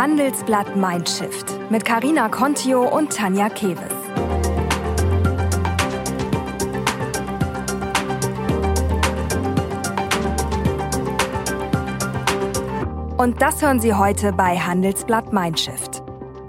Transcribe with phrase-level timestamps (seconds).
[0.00, 3.82] Handelsblatt Mindshift mit Karina Contio und Tanja Keves.
[13.18, 16.02] Und das hören Sie heute bei Handelsblatt Mindshift.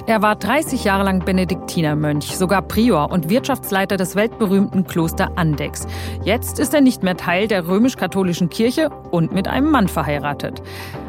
[0.07, 5.88] Er war 30 Jahre lang Benediktinermönch, sogar Prior und Wirtschaftsleiter des weltberühmten Kloster Andex.
[6.23, 10.63] Jetzt ist er nicht mehr Teil der römisch-katholischen Kirche und mit einem Mann verheiratet.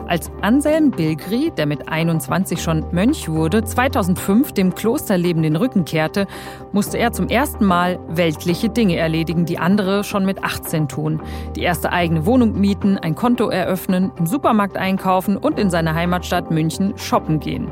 [0.07, 6.26] Als Anselm Bilgri, der mit 21 schon Mönch wurde, 2005 dem Klosterleben den Rücken kehrte,
[6.72, 11.23] musste er zum ersten Mal weltliche Dinge erledigen, die andere schon mit 18 tun.
[11.57, 16.50] Die erste eigene Wohnung mieten, ein Konto eröffnen, im Supermarkt einkaufen und in seine Heimatstadt
[16.50, 17.71] München shoppen gehen.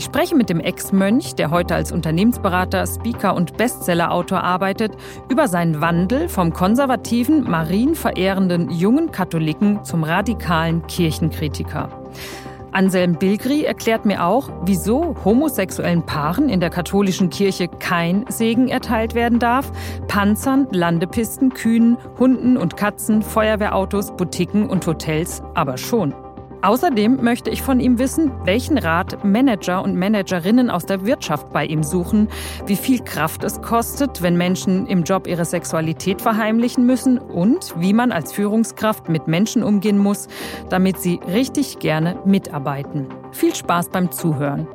[0.00, 4.96] Ich spreche mit dem Ex-Mönch, der heute als Unternehmensberater, Speaker und Bestsellerautor arbeitet,
[5.28, 11.90] über seinen Wandel vom konservativen, marienverehrenden jungen Katholiken zum radikalen Kirchenkritiker.
[12.72, 19.14] Anselm Bilgri erklärt mir auch, wieso homosexuellen Paaren in der katholischen Kirche kein Segen erteilt
[19.14, 19.70] werden darf,
[20.08, 26.14] Panzern, Landepisten, Kühen, Hunden und Katzen, Feuerwehrautos, Boutiquen und Hotels aber schon.
[26.62, 31.64] Außerdem möchte ich von ihm wissen, welchen Rat Manager und Managerinnen aus der Wirtschaft bei
[31.64, 32.28] ihm suchen,
[32.66, 37.94] wie viel Kraft es kostet, wenn Menschen im Job ihre Sexualität verheimlichen müssen und wie
[37.94, 40.28] man als Führungskraft mit Menschen umgehen muss,
[40.68, 43.06] damit sie richtig gerne mitarbeiten.
[43.32, 44.68] Viel Spaß beim Zuhören.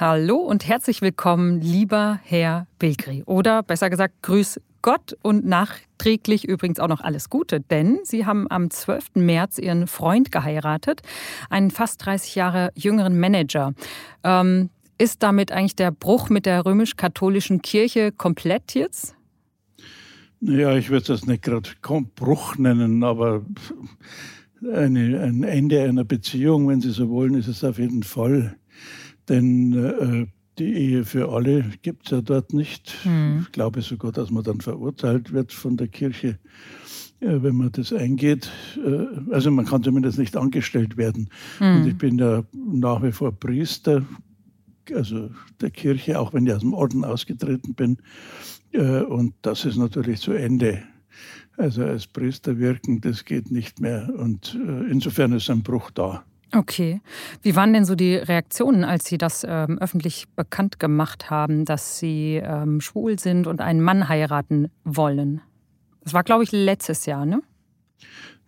[0.00, 3.24] Hallo und herzlich willkommen, lieber Herr Bilgri.
[3.24, 8.46] Oder besser gesagt, Grüß Gott und nachträglich übrigens auch noch alles Gute, denn Sie haben
[8.48, 9.16] am 12.
[9.16, 11.02] März Ihren Freund geheiratet,
[11.50, 13.74] einen fast 30 Jahre jüngeren Manager.
[14.22, 19.16] Ähm, ist damit eigentlich der Bruch mit der römisch-katholischen Kirche komplett jetzt?
[20.40, 21.68] Ja, ich würde das nicht gerade
[22.14, 23.44] Bruch nennen, aber
[24.72, 28.56] eine, ein Ende einer Beziehung, wenn Sie so wollen, ist es auf jeden Fall.
[29.28, 30.26] Denn äh,
[30.58, 32.94] die Ehe für alle gibt es ja dort nicht.
[33.04, 33.40] Mhm.
[33.42, 36.38] Ich glaube sogar, dass man dann verurteilt wird von der Kirche,
[37.20, 38.50] äh, wenn man das eingeht.
[38.84, 41.28] Äh, also man kann zumindest nicht angestellt werden.
[41.60, 41.76] Mhm.
[41.76, 44.04] Und ich bin ja nach wie vor Priester,
[44.94, 45.30] also
[45.60, 47.98] der Kirche, auch wenn ich aus dem Orden ausgetreten bin.
[48.72, 50.82] Äh, und das ist natürlich zu Ende.
[51.58, 54.12] Also als Priester wirken, das geht nicht mehr.
[54.14, 54.58] Und
[54.90, 56.22] insofern ist ein Bruch da.
[56.52, 57.00] Okay.
[57.42, 61.98] Wie waren denn so die Reaktionen, als Sie das ähm, öffentlich bekannt gemacht haben, dass
[61.98, 65.40] Sie ähm, schwul sind und einen Mann heiraten wollen?
[66.02, 67.42] Das war, glaube ich, letztes Jahr, ne?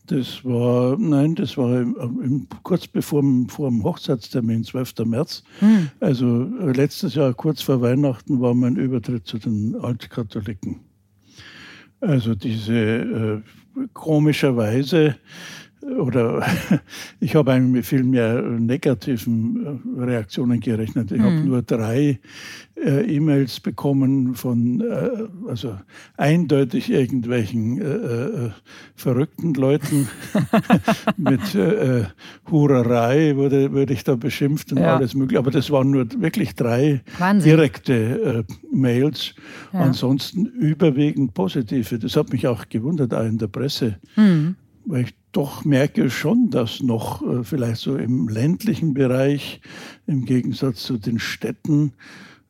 [0.06, 4.94] Das war, nein, das war im, im, kurz bevor vor dem Hochzeitstermin, 12.
[5.04, 5.42] März.
[5.58, 5.90] Hm.
[6.00, 10.80] Also äh, letztes Jahr, kurz vor Weihnachten, war mein Übertritt zu den Altkatholiken.
[12.00, 15.16] Also diese äh, komischerweise
[15.82, 16.44] oder
[17.20, 21.12] ich habe eigentlich mit viel mehr negativen äh, Reaktionen gerechnet.
[21.12, 21.24] Ich mhm.
[21.24, 22.18] habe nur drei
[22.76, 25.78] äh, E-Mails bekommen von äh, also
[26.16, 28.50] eindeutig irgendwelchen äh, äh
[28.96, 30.08] verrückten Leuten
[31.16, 32.04] mit äh,
[32.50, 34.96] Hurerei wurde, wurde ich da beschimpft und ja.
[34.96, 35.38] alles mögliche.
[35.38, 37.50] Aber das waren nur wirklich drei Wahnsinn.
[37.50, 39.34] direkte Mails.
[39.72, 39.80] Ja.
[39.80, 41.98] Ansonsten überwiegend positive.
[41.98, 43.98] Das hat mich auch gewundert, auch in der Presse.
[44.16, 44.56] Mhm
[44.88, 49.60] weil ich doch merke schon, dass noch äh, vielleicht so im ländlichen Bereich
[50.08, 51.92] im Gegensatz zu den Städten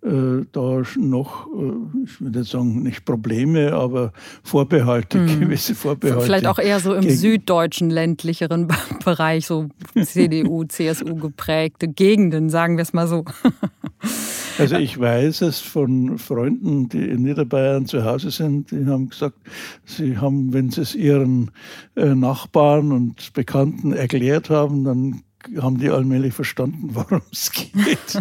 [0.02, 5.40] äh, da noch, äh, ich würde sagen, nicht Probleme, aber Vorbehalte, hm.
[5.40, 6.24] gewisse Vorbehalte.
[6.24, 8.68] Vielleicht auch eher so im süddeutschen ländlicheren
[9.04, 9.68] Bereich, so
[10.02, 13.26] CDU, CSU geprägte Gegenden, sagen wir es mal so.
[14.58, 19.36] Also ich weiß es von Freunden, die in Niederbayern zu Hause sind, die haben gesagt,
[19.84, 21.50] sie haben, wenn sie es ihren
[21.96, 25.22] äh, Nachbarn und Bekannten erklärt haben, dann
[25.60, 28.20] haben die allmählich verstanden, worum es geht.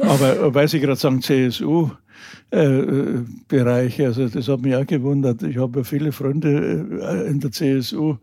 [0.00, 1.90] Aber weil Sie gerade sagen, CSU,
[2.50, 4.06] äh, Bereiche.
[4.06, 5.42] Also das hat mich auch gewundert.
[5.42, 8.16] Ich habe ja viele Freunde äh, in der CSU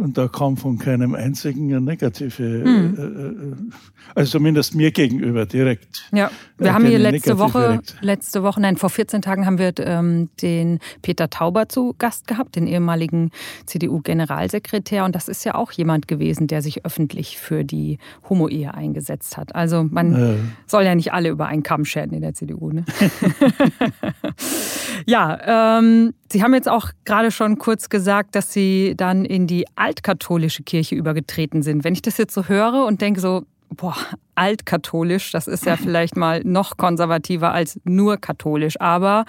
[0.00, 3.72] und da kam von keinem einzigen eine negative, mhm.
[4.14, 6.08] also zumindest mir gegenüber direkt.
[6.12, 7.96] Ja, wir haben hier letzte Woche, direkt.
[8.00, 12.56] letzte Woche, nein, vor 14 Tagen haben wir ähm, den Peter Tauber zu Gast gehabt,
[12.56, 13.30] den ehemaligen
[13.66, 15.04] CDU-Generalsekretär.
[15.04, 17.98] Und das ist ja auch jemand gewesen, der sich öffentlich für die
[18.28, 19.54] Homo-Ehe eingesetzt hat.
[19.54, 20.34] Also man äh.
[20.66, 22.70] soll ja nicht alle über einen Kamm scheren in der CDU.
[22.70, 22.84] Ne?
[25.06, 29.66] ja, ähm, Sie haben jetzt auch gerade schon kurz gesagt, dass Sie dann in die
[29.90, 31.82] altkatholische Kirche übergetreten sind.
[31.82, 33.96] Wenn ich das jetzt so höre und denke so, boah,
[34.36, 38.80] altkatholisch, das ist ja vielleicht mal noch konservativer als nur katholisch.
[38.80, 39.24] Aber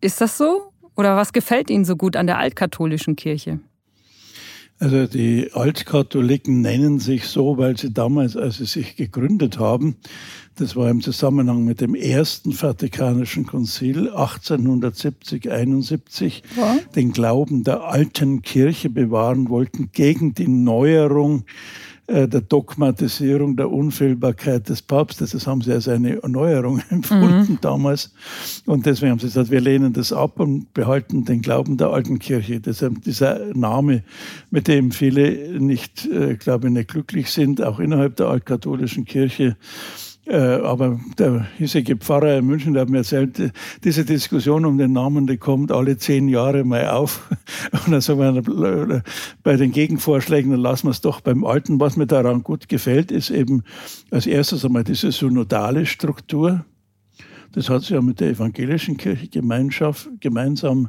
[0.00, 0.72] ist das so?
[0.96, 3.60] Oder was gefällt Ihnen so gut an der altkatholischen Kirche?
[4.78, 9.96] Also die Altkatholiken nennen sich so, weil sie damals, als sie sich gegründet haben,
[10.60, 16.76] das war im Zusammenhang mit dem ersten Vatikanischen Konzil 1870, 71, ja.
[16.94, 21.44] den Glauben der alten Kirche bewahren wollten gegen die Neuerung
[22.10, 25.30] äh, der Dogmatisierung der Unfehlbarkeit des Papstes.
[25.30, 27.58] Das haben sie als eine Erneuerung empfunden mhm.
[27.62, 28.12] damals.
[28.66, 32.18] Und deswegen haben sie gesagt, wir lehnen das ab und behalten den Glauben der alten
[32.18, 32.60] Kirche.
[32.60, 34.02] Deshalb dieser Name,
[34.50, 39.56] mit dem viele nicht, äh, glaube ich, nicht glücklich sind, auch innerhalb der altkatholischen Kirche.
[40.26, 43.52] Äh, aber der hiesige Pfarrer in München, der hat mir erzählt,
[43.82, 47.28] diese Diskussion um den Namen, die kommt alle zehn Jahre mal auf.
[47.72, 49.02] Und dann sagen wir,
[49.42, 51.80] bei den Gegenvorschlägen, dann lassen wir es doch beim Alten.
[51.80, 53.62] Was mir daran gut gefällt, ist eben
[54.10, 56.64] als erstes einmal diese synodale Struktur.
[57.52, 60.88] Das hat sie ja mit der evangelischen Kirche Gemeinschaft, gemeinsam.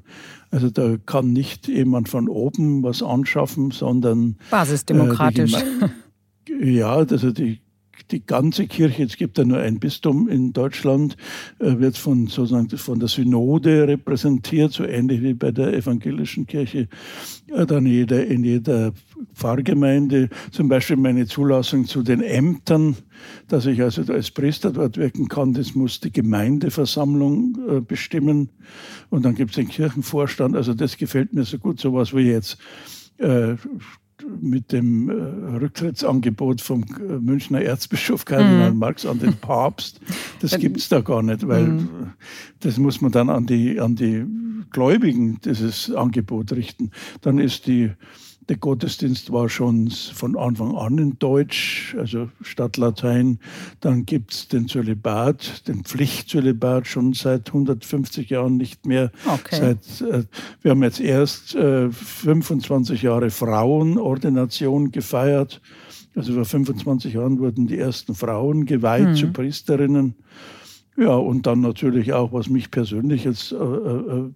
[0.51, 5.53] Also da kann nicht jemand von oben was anschaffen, sondern basisdemokratisch.
[5.53, 7.61] Äh, ja, also die
[8.09, 11.17] die ganze Kirche, es gibt ja nur ein Bistum in Deutschland,
[11.59, 16.87] äh, wird von, sozusagen von der Synode repräsentiert, so ähnlich wie bei der evangelischen Kirche.
[17.47, 18.93] Dann jeder, in jeder
[19.33, 22.95] Pfarrgemeinde, zum Beispiel meine Zulassung zu den Ämtern,
[23.47, 28.49] dass ich also als Priester dort wirken kann, das muss die Gemeindeversammlung äh, bestimmen.
[29.09, 30.55] Und dann gibt es den Kirchenvorstand.
[30.55, 32.57] Also das gefällt mir so gut, sowas wie jetzt
[33.17, 33.55] äh,
[34.41, 35.13] mit dem äh,
[35.57, 38.79] Rücktrittsangebot vom äh, Münchner Erzbischof Kardinal mhm.
[38.79, 39.99] Marx an den Papst,
[40.39, 42.13] das gibt es da gar nicht, weil mhm.
[42.59, 44.25] das muss man dann an die, an die
[44.71, 46.91] Gläubigen dieses Angebot richten.
[47.21, 47.91] Dann ist die
[48.49, 53.39] der Gottesdienst war schon von Anfang an in Deutsch, also statt Latein.
[53.79, 59.11] Dann gibt es den Zölibat, den Pflichtzölibat schon seit 150 Jahren nicht mehr.
[59.25, 59.55] Okay.
[59.59, 60.23] Seit, äh,
[60.61, 65.61] wir haben jetzt erst äh, 25 Jahre Frauenordination gefeiert.
[66.15, 69.15] Also vor 25 Jahren wurden die ersten Frauen geweiht mhm.
[69.15, 70.15] zu Priesterinnen.
[70.97, 74.31] Ja, und dann natürlich auch, was mich persönlich jetzt äh, äh, äh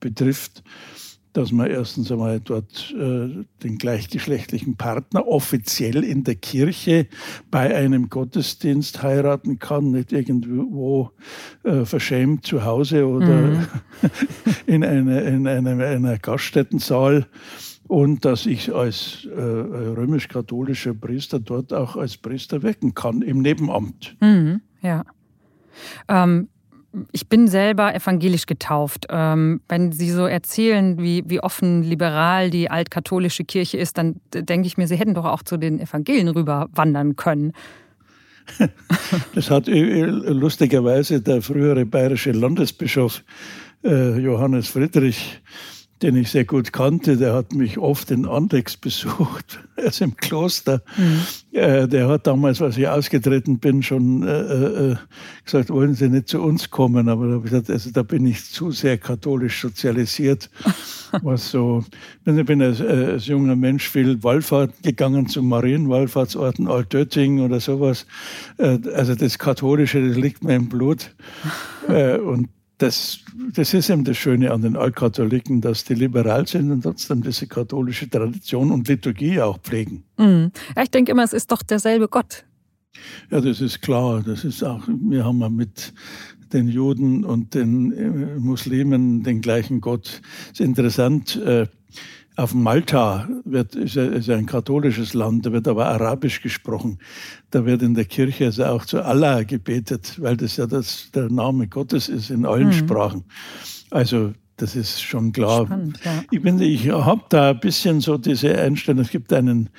[0.00, 0.62] betrifft,
[1.34, 7.08] dass man erstens einmal dort äh, den gleichgeschlechtlichen Partner offiziell in der Kirche
[7.50, 11.10] bei einem Gottesdienst heiraten kann, nicht irgendwo
[11.64, 13.66] äh, verschämt zu Hause oder mhm.
[14.66, 17.26] in, eine, in einem, einer Gaststättensaal
[17.88, 24.16] und dass ich als äh, römisch-katholischer Priester dort auch als Priester wirken kann im Nebenamt.
[24.20, 25.04] Mhm, ja.
[26.08, 26.48] Ähm,
[27.12, 29.06] ich bin selber evangelisch getauft.
[29.10, 34.66] Ähm, wenn Sie so erzählen, wie, wie offen liberal die altkatholische Kirche ist, dann denke
[34.66, 37.52] ich mir, Sie hätten doch auch zu den Evangelien rüber wandern können.
[39.34, 43.24] Das hat lustigerweise der frühere bayerische Landesbischof
[43.82, 45.40] äh, Johannes Friedrich
[46.04, 50.82] den ich sehr gut kannte, der hat mich oft in Andex besucht, also im Kloster.
[50.98, 51.58] Mhm.
[51.58, 54.96] Äh, der hat damals, als ich ausgetreten bin, schon äh, äh,
[55.46, 57.08] gesagt, wollen Sie nicht zu uns kommen?
[57.08, 60.50] Aber da habe ich gesagt, also da bin ich zu sehr katholisch sozialisiert.
[61.22, 61.82] was so,
[62.26, 68.06] ich bin als, äh, als junger Mensch viel Wallfahrt gegangen zu Marienwallfahrtsorten, Altötting oder sowas.
[68.58, 71.14] Also das Katholische, das liegt mir im Blut.
[71.88, 72.48] Und
[72.78, 73.20] das,
[73.52, 77.46] das ist eben das Schöne an den Altkatholiken, dass die liberal sind und trotzdem diese
[77.46, 80.04] katholische Tradition und Liturgie auch pflegen.
[80.18, 80.50] Mhm.
[80.76, 82.44] Ja, ich denke immer, es ist doch derselbe Gott.
[83.30, 84.22] Ja, das ist klar.
[84.24, 85.92] Das ist auch, wir haben ja mit
[86.52, 90.20] den Juden und den äh, Muslimen den gleichen Gott.
[90.52, 91.66] Es ist interessant, äh,
[92.36, 96.98] auf Malta wird, ist, ist ein katholisches Land, da wird aber Arabisch gesprochen.
[97.50, 101.30] Da wird in der Kirche also auch zu Allah gebetet, weil das ja das, der
[101.30, 102.72] Name Gottes ist in allen mhm.
[102.72, 103.24] Sprachen.
[103.90, 105.66] Also das ist schon klar.
[105.66, 106.24] Spannend, ja.
[106.30, 109.02] Ich, ich habe da ein bisschen so diese Einstellung.
[109.02, 109.70] Es gibt einen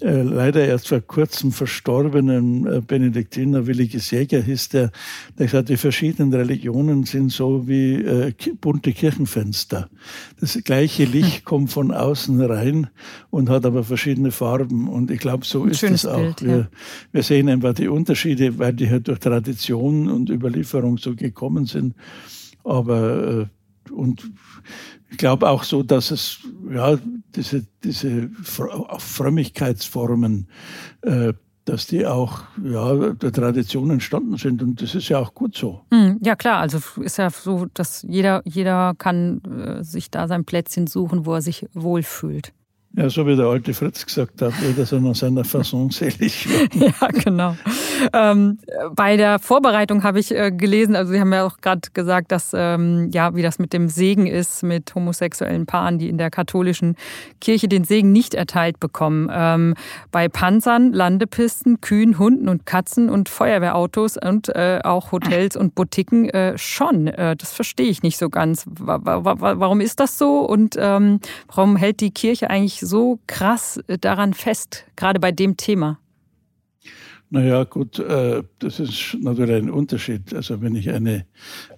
[0.00, 4.92] äh, leider erst vor kurzem verstorbenen äh, Benediktiner Williges Jäger hieß der,
[5.38, 9.88] der gesagt, die verschiedenen Religionen sind so wie äh, bunte Kirchenfenster.
[10.40, 12.88] Das gleiche Licht kommt von außen rein
[13.30, 14.88] und hat aber verschiedene Farben.
[14.88, 16.16] Und ich glaube, so Ein ist es auch.
[16.16, 16.68] Bild, wir, ja.
[17.12, 21.94] wir, sehen einfach die Unterschiede, weil die halt durch Tradition und Überlieferung so gekommen sind.
[22.64, 24.30] Aber äh, und
[25.10, 26.38] ich glaube auch so, dass es
[26.70, 26.98] ja
[27.34, 30.46] diese, diese Frömmigkeitsformen,
[31.02, 31.32] äh,
[31.64, 34.62] dass die auch ja, der Tradition entstanden sind.
[34.62, 35.80] Und das ist ja auch gut so.
[35.92, 36.60] Hm, ja, klar.
[36.60, 41.34] Also ist ja so, dass jeder, jeder kann äh, sich da sein Plätzchen suchen, wo
[41.34, 42.52] er sich wohlfühlt.
[42.96, 46.92] Ja, so wie der alte Fritz gesagt hat, jeder soll nach seiner Fasson selig werden.
[47.00, 47.56] ja, genau.
[48.12, 48.58] ähm,
[48.96, 52.50] bei der Vorbereitung habe ich äh, gelesen, also Sie haben ja auch gerade gesagt, dass
[52.52, 56.96] ähm, ja, wie das mit dem Segen ist, mit homosexuellen Paaren, die in der katholischen
[57.40, 59.30] Kirche den Segen nicht erteilt bekommen.
[59.32, 59.74] Ähm,
[60.10, 66.28] bei Panzern, Landepisten, Kühen, Hunden und Katzen und Feuerwehrautos und äh, auch Hotels und Boutiquen
[66.30, 67.06] äh, schon.
[67.06, 68.64] Äh, das verstehe ich nicht so ganz.
[68.66, 74.34] Warum ist das so und ähm, warum hält die Kirche eigentlich so krass äh, daran
[74.34, 75.98] fest, gerade bei dem Thema?
[77.32, 80.34] Naja, gut, äh, das ist natürlich ein Unterschied.
[80.34, 81.26] Also wenn ich eine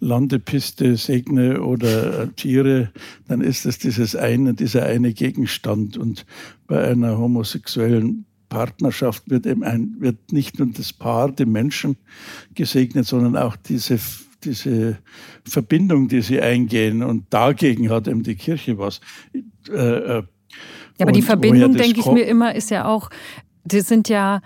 [0.00, 2.90] Landepiste segne oder äh, Tiere,
[3.28, 5.98] dann ist das dieses eine, dieser eine Gegenstand.
[5.98, 6.24] Und
[6.66, 11.96] bei einer homosexuellen Partnerschaft wird eben ein, wird nicht nur das Paar, die Menschen
[12.54, 13.98] gesegnet, sondern auch diese
[14.44, 14.98] diese
[15.44, 17.02] Verbindung, die sie eingehen.
[17.02, 19.00] Und dagegen hat eben die Kirche was.
[21.02, 23.10] Ja, aber die Verbindung, denke ich mir immer, ist ja auch,
[23.64, 24.40] die sind ja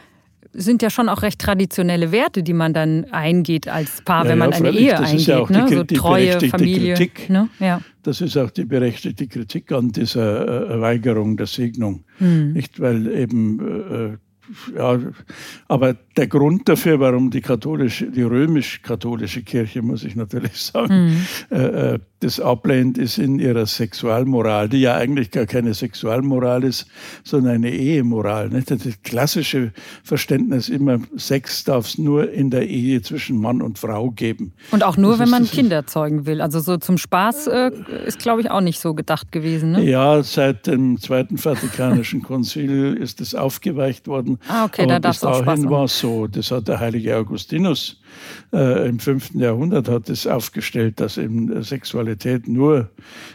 [0.58, 4.38] sind ja schon auch recht traditionelle Werte, die man dann eingeht als Paar, ja, wenn
[4.38, 5.20] man ja, eine Ehe das eingeht.
[5.20, 5.66] Ist ja auch ne?
[5.68, 6.94] die, so die Treue, Familie.
[6.94, 7.28] Kritik.
[7.28, 7.48] Ne?
[7.60, 7.80] Ja.
[8.02, 12.04] Das ist auch die berechtigte Kritik an dieser äh, Weigerung der Segnung.
[12.18, 12.52] Hm.
[12.52, 14.16] Nicht, weil eben äh,
[14.76, 14.98] ja,
[15.68, 21.16] aber der Grund dafür, warum die katholische, die römisch-katholische Kirche, muss ich natürlich sagen,
[21.50, 21.56] mhm.
[21.56, 26.86] äh, das ablehnt, ist in ihrer Sexualmoral, die ja eigentlich gar keine Sexualmoral ist,
[27.24, 28.48] sondern eine Ehemoral.
[28.48, 28.70] Nicht?
[28.70, 29.72] Das klassische
[30.02, 34.54] Verständnis immer, Sex darf es nur in der Ehe zwischen Mann und Frau geben.
[34.70, 36.40] Und auch nur, das wenn man Kinder zeugen will.
[36.40, 37.70] Also so zum Spaß äh,
[38.06, 39.72] ist, glaube ich, auch nicht so gedacht gewesen.
[39.72, 39.84] Ne?
[39.84, 44.35] Ja, seit dem Zweiten Vatikanischen Konzil ist es aufgeweicht worden.
[44.48, 46.26] Ah, okay, Aber da darf es auch Spaß war es so.
[46.26, 48.00] Das hat der heilige Augustinus
[48.52, 49.34] äh, im 5.
[49.34, 52.90] Jahrhundert hat es aufgestellt, dass eben Sexualität nur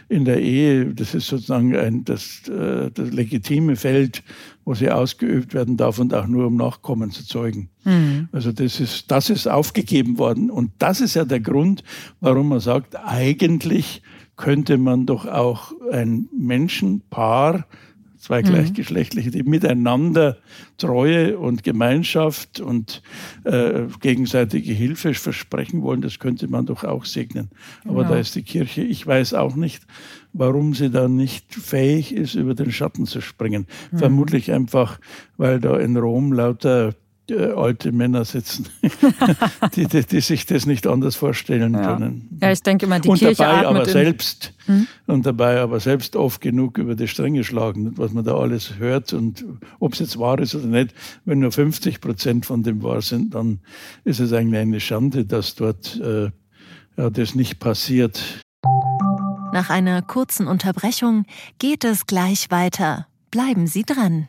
[0.08, 4.22] in der Ehe, das ist sozusagen ein, das, äh, das legitime Feld,
[4.64, 7.68] wo sie ausgeübt werden darf und auch nur um Nachkommen zu zeugen.
[7.84, 8.28] Mhm.
[8.32, 10.50] Also das ist, das ist aufgegeben worden.
[10.50, 11.82] Und das ist ja der Grund,
[12.20, 14.02] warum man sagt, eigentlich
[14.36, 17.66] könnte man doch auch ein Menschenpaar
[18.22, 18.46] zwei mhm.
[18.46, 20.38] gleichgeschlechtliche, die miteinander
[20.78, 23.02] Treue und Gemeinschaft und
[23.42, 27.50] äh, gegenseitige Hilfe versprechen wollen, das könnte man doch auch segnen.
[27.84, 28.14] Aber genau.
[28.14, 29.84] da ist die Kirche, ich weiß auch nicht,
[30.32, 33.66] warum sie da nicht fähig ist, über den Schatten zu springen.
[33.90, 33.98] Mhm.
[33.98, 35.00] Vermutlich einfach,
[35.36, 36.94] weil da in Rom lauter
[37.30, 38.68] äh, alte Männer sitzen,
[39.74, 41.94] die, die, die, sich das nicht anders vorstellen ja.
[41.94, 42.38] können.
[42.40, 44.86] Ja, ich denke mal, die und Kirche dabei aber selbst hm?
[45.06, 49.12] und dabei aber selbst oft genug über die Stränge schlagen, was man da alles hört
[49.12, 49.44] und
[49.78, 50.94] ob es jetzt wahr ist oder nicht.
[51.24, 53.60] Wenn nur 50 Prozent von dem wahr sind, dann
[54.04, 56.30] ist es eigentlich eine Schande, dass dort äh,
[56.96, 58.40] ja, das nicht passiert.
[59.52, 61.24] Nach einer kurzen Unterbrechung
[61.58, 63.06] geht es gleich weiter.
[63.30, 64.28] Bleiben Sie dran.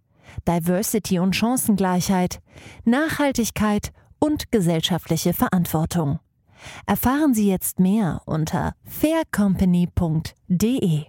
[0.47, 2.39] Diversity und Chancengleichheit,
[2.85, 6.19] Nachhaltigkeit und gesellschaftliche Verantwortung.
[6.85, 11.05] Erfahren Sie jetzt mehr unter faircompany.de.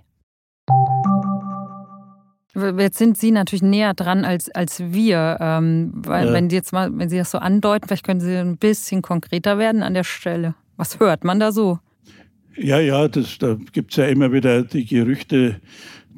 [2.55, 5.39] Jetzt sind Sie natürlich näher dran als, als wir.
[5.41, 6.35] Ähm, weil, ja.
[6.35, 9.59] wenn, Sie jetzt mal, wenn Sie das so andeuten, vielleicht können Sie ein bisschen konkreter
[9.59, 10.55] werden an der Stelle.
[10.77, 11.79] Was hört man da so?
[12.57, 15.61] Ja, ja, das, da gibt es ja immer wieder die Gerüchte,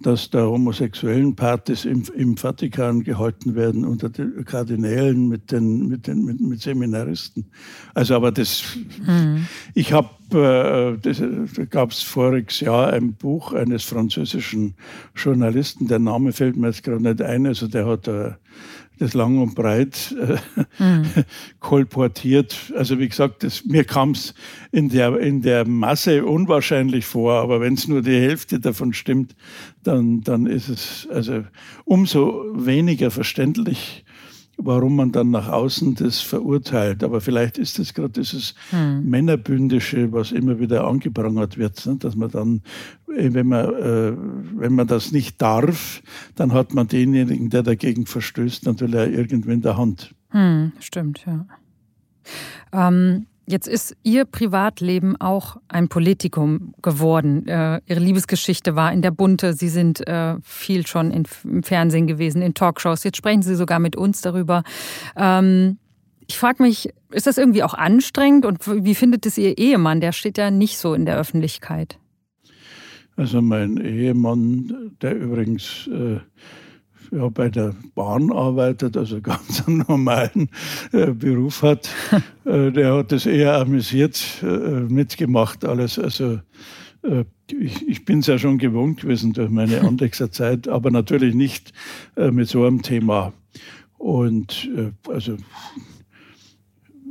[0.04, 6.06] dass da homosexuellen Partys im, im Vatikan gehalten werden unter den Kardinälen mit den, mit
[6.06, 7.46] den mit, mit Seminaristen.
[7.94, 9.46] Also aber das, mhm.
[9.72, 11.12] ich habe, äh,
[11.56, 14.74] da gab es voriges Jahr ein Buch eines französischen
[15.16, 18.32] Journalisten, der Name fällt mir jetzt gerade nicht ein, also der hat äh,
[18.98, 21.04] das lang und breit äh, mhm.
[21.60, 22.72] kolportiert.
[22.76, 24.34] Also wie gesagt, das, mir kam es
[24.70, 29.34] in der, in der Masse unwahrscheinlich vor, aber wenn es nur die Hälfte davon stimmt,
[29.86, 31.44] dann, dann ist es also
[31.84, 34.04] umso weniger verständlich,
[34.56, 37.02] warum man dann nach außen das verurteilt.
[37.02, 39.08] Aber vielleicht ist es gerade dieses hm.
[39.08, 41.96] Männerbündische, was immer wieder angeprangert wird, ne?
[41.96, 42.62] dass man dann,
[43.08, 44.12] äh, wenn man, äh,
[44.56, 46.02] wenn man das nicht darf,
[46.36, 50.14] dann hat man denjenigen, der dagegen verstößt, natürlich auch irgendwie in der Hand.
[50.30, 51.46] Hm, stimmt, ja.
[52.72, 57.46] Ähm, Jetzt ist Ihr Privatleben auch ein Politikum geworden.
[57.46, 59.52] Äh, Ihre Liebesgeschichte war in der Bunte.
[59.52, 63.04] Sie sind äh, viel schon im Fernsehen gewesen, in Talkshows.
[63.04, 64.62] Jetzt sprechen Sie sogar mit uns darüber.
[65.16, 65.78] Ähm,
[66.26, 70.00] ich frage mich, ist das irgendwie auch anstrengend und wie findet es Ihr Ehemann?
[70.00, 71.98] Der steht ja nicht so in der Öffentlichkeit.
[73.16, 76.18] Also mein Ehemann, der übrigens äh,
[77.14, 80.48] ja, bei der Bahn arbeitet, also ganz einen normalen
[80.92, 81.88] äh, Beruf hat,
[82.44, 85.98] äh, der hat das eher amüsiert äh, mitgemacht alles.
[85.98, 86.40] Also
[87.02, 91.34] äh, ich, ich bin es ja schon gewohnt gewesen durch meine Andexer Zeit, aber natürlich
[91.34, 91.72] nicht
[92.16, 93.32] äh, mit so einem Thema.
[93.98, 95.36] Und äh, also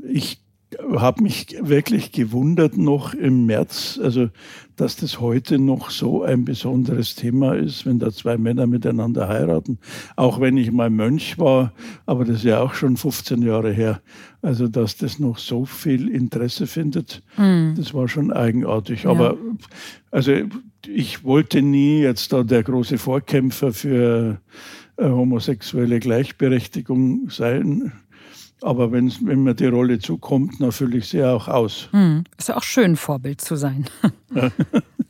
[0.07, 0.42] ich
[0.95, 4.29] habe mich wirklich gewundert noch im März, also
[4.75, 9.77] dass das heute noch so ein besonderes Thema ist, wenn da zwei Männer miteinander heiraten.
[10.15, 11.73] Auch wenn ich mal Mönch war,
[12.05, 14.01] aber das ist ja auch schon 15 Jahre her.
[14.41, 17.75] Also dass das noch so viel Interesse findet, mhm.
[17.77, 19.03] das war schon eigenartig.
[19.03, 19.11] Ja.
[19.11, 19.37] Aber
[20.11, 20.33] also
[20.87, 24.39] ich wollte nie jetzt da der große Vorkämpfer für
[24.97, 27.93] äh, homosexuelle Gleichberechtigung sein.
[28.63, 31.89] Aber wenn, wenn mir die Rolle zukommt, dann fülle ich sie auch aus.
[31.91, 32.23] Hm.
[32.37, 33.85] Ist ja auch schön, Vorbild zu sein.
[34.35, 34.49] Ja.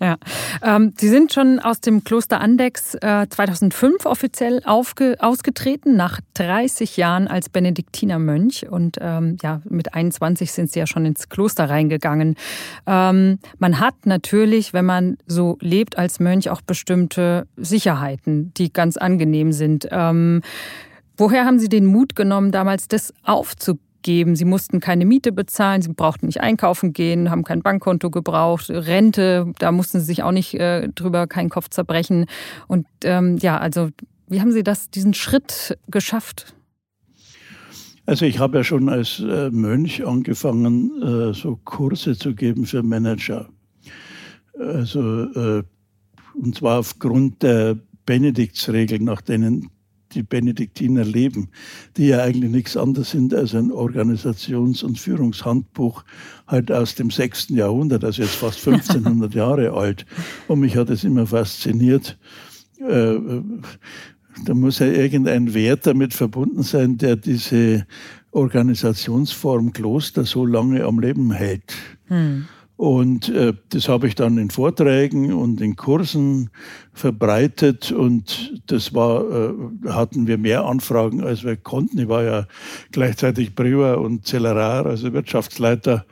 [0.02, 0.18] ja.
[0.62, 6.98] Ähm, sie sind schon aus dem Kloster Andex äh, 2005 offiziell aufge, ausgetreten, nach 30
[6.98, 8.68] Jahren als Benediktinermönch.
[8.70, 12.36] Und ähm, ja, mit 21 sind Sie ja schon ins Kloster reingegangen.
[12.86, 18.98] Ähm, man hat natürlich, wenn man so lebt als Mönch, auch bestimmte Sicherheiten, die ganz
[18.98, 19.88] angenehm sind.
[21.18, 24.36] Woher haben Sie den Mut genommen, damals das aufzugeben?
[24.36, 29.54] Sie mussten keine Miete bezahlen, Sie brauchten nicht einkaufen gehen, haben kein Bankkonto gebraucht, Rente,
[29.60, 32.26] da mussten Sie sich auch nicht äh, drüber keinen Kopf zerbrechen.
[32.68, 33.90] Und ähm, ja, also
[34.28, 36.56] wie haben Sie das, diesen Schritt geschafft?
[38.06, 42.84] Also ich habe ja schon als äh, Mönch angefangen, äh, so Kurse zu geben für
[42.84, 43.48] Manager.
[44.60, 45.64] Also äh,
[46.34, 49.70] und zwar aufgrund der Benediktsregeln, nach denen
[50.14, 51.50] die Benediktiner leben,
[51.98, 56.04] die ja eigentlich nichts anderes sind als ein Organisations- und Führungshandbuch
[56.48, 57.50] halt aus dem 6.
[57.50, 60.06] Jahrhundert, also jetzt fast 1500 Jahre alt.
[60.48, 62.18] Und mich hat es immer fasziniert.
[62.80, 63.16] Äh,
[64.46, 67.86] da muss ja irgendein Wert damit verbunden sein, der diese
[68.32, 71.74] Organisationsform Kloster so lange am Leben hält.
[72.08, 72.48] Hm.
[72.84, 76.50] Und äh, das habe ich dann in Vorträgen und in Kursen
[76.92, 79.54] verbreitet und das war, äh,
[79.88, 81.98] hatten wir mehr Anfragen, als wir konnten.
[81.98, 82.46] Ich war ja
[82.92, 86.06] gleichzeitig Prior und Zellerar, also Wirtschaftsleiter.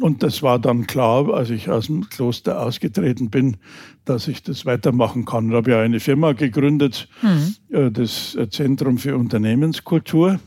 [0.00, 3.58] Und das war dann klar, als ich aus dem Kloster ausgetreten bin,
[4.06, 5.50] dass ich das weitermachen kann.
[5.50, 7.76] Ich habe ja eine Firma gegründet, mhm.
[7.76, 10.40] äh, das Zentrum für Unternehmenskultur.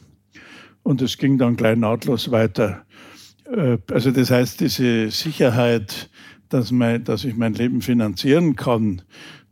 [0.82, 2.87] Und es ging dann gleich nahtlos weiter.
[3.52, 6.10] Äh, also das heißt, diese Sicherheit,
[6.50, 9.02] dass, mein, dass ich mein Leben finanzieren kann,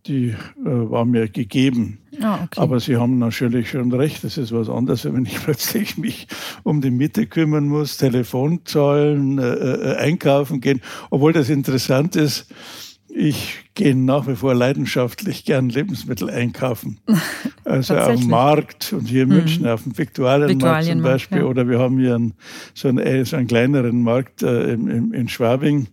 [0.08, 2.00] die äh, war mir gegeben.
[2.22, 2.62] Oh, okay.
[2.62, 6.28] Aber Sie haben natürlich schon recht, das ist was anderes, wenn ich plötzlich mich
[6.64, 10.82] um die Miete kümmern muss, Telefon zahlen, äh, äh, einkaufen gehen.
[11.10, 12.48] Obwohl das interessant ist,
[13.16, 17.00] ich gehe nach wie vor leidenschaftlich gern Lebensmittel einkaufen.
[17.68, 19.36] Also am Markt und hier in mhm.
[19.38, 21.40] München auf dem Viktualienmarkt zum Beispiel.
[21.40, 21.46] Ja.
[21.46, 22.36] Oder wir haben hier einen,
[22.76, 25.88] so, einen, äh, so einen kleineren Markt äh, in, in Schwabing,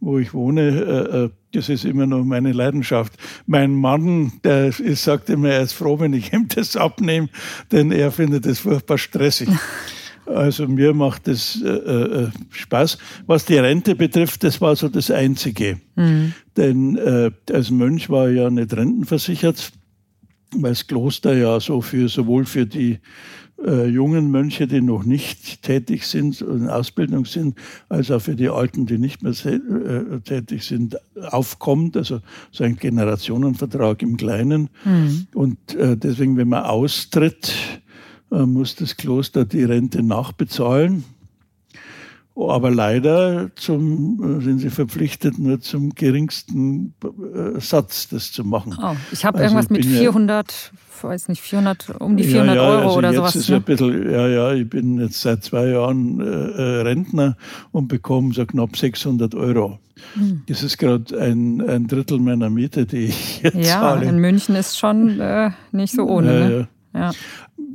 [0.00, 0.62] wo ich wohne.
[0.62, 3.12] Äh, äh, das ist immer noch meine Leidenschaft.
[3.46, 7.28] Mein Mann, der ist, sagt immer, er ist froh, wenn ich ihm das abnehme,
[7.70, 9.50] denn er findet es furchtbar stressig.
[10.26, 12.98] Also mir macht es äh, äh, Spaß.
[13.26, 15.80] Was die Rente betrifft, das war so das Einzige.
[15.96, 16.32] Mhm.
[16.56, 19.72] Denn äh, als Mönch war ich ja nicht rentenversichert,
[20.56, 22.98] weil das Kloster ja so für sowohl für die
[23.64, 27.56] äh, jungen Mönche, die noch nicht tätig sind und in Ausbildung sind,
[27.88, 30.96] als auch für die Alten, die nicht mehr äh, tätig sind,
[31.30, 31.96] aufkommt.
[31.96, 34.70] Also so ein Generationenvertrag im Kleinen.
[34.84, 35.26] Mhm.
[35.34, 37.52] Und äh, deswegen, wenn man austritt,
[38.30, 41.04] muss das Kloster die Rente nachbezahlen.
[42.48, 48.76] Aber leider zum, äh, sind sie verpflichtet, nur zum geringsten äh, Satz das zu machen.
[48.80, 52.62] Oh, ich habe also irgendwas mit 400, ja, weiß nicht, 400, um die 400 ja,
[52.62, 53.36] ja, Euro also oder jetzt sowas.
[53.36, 53.56] Ist ne?
[53.56, 57.36] ein bisschen, ja, ja, ich bin jetzt seit zwei Jahren äh, Rentner
[57.72, 59.78] und bekomme so knapp 600 Euro.
[60.14, 60.42] Hm.
[60.46, 64.04] Das ist gerade ein, ein Drittel meiner Miete, die ich jetzt ja, zahle.
[64.04, 66.32] Ja, in München ist schon äh, nicht so ohne.
[66.32, 66.68] Ne?
[66.94, 67.12] Ja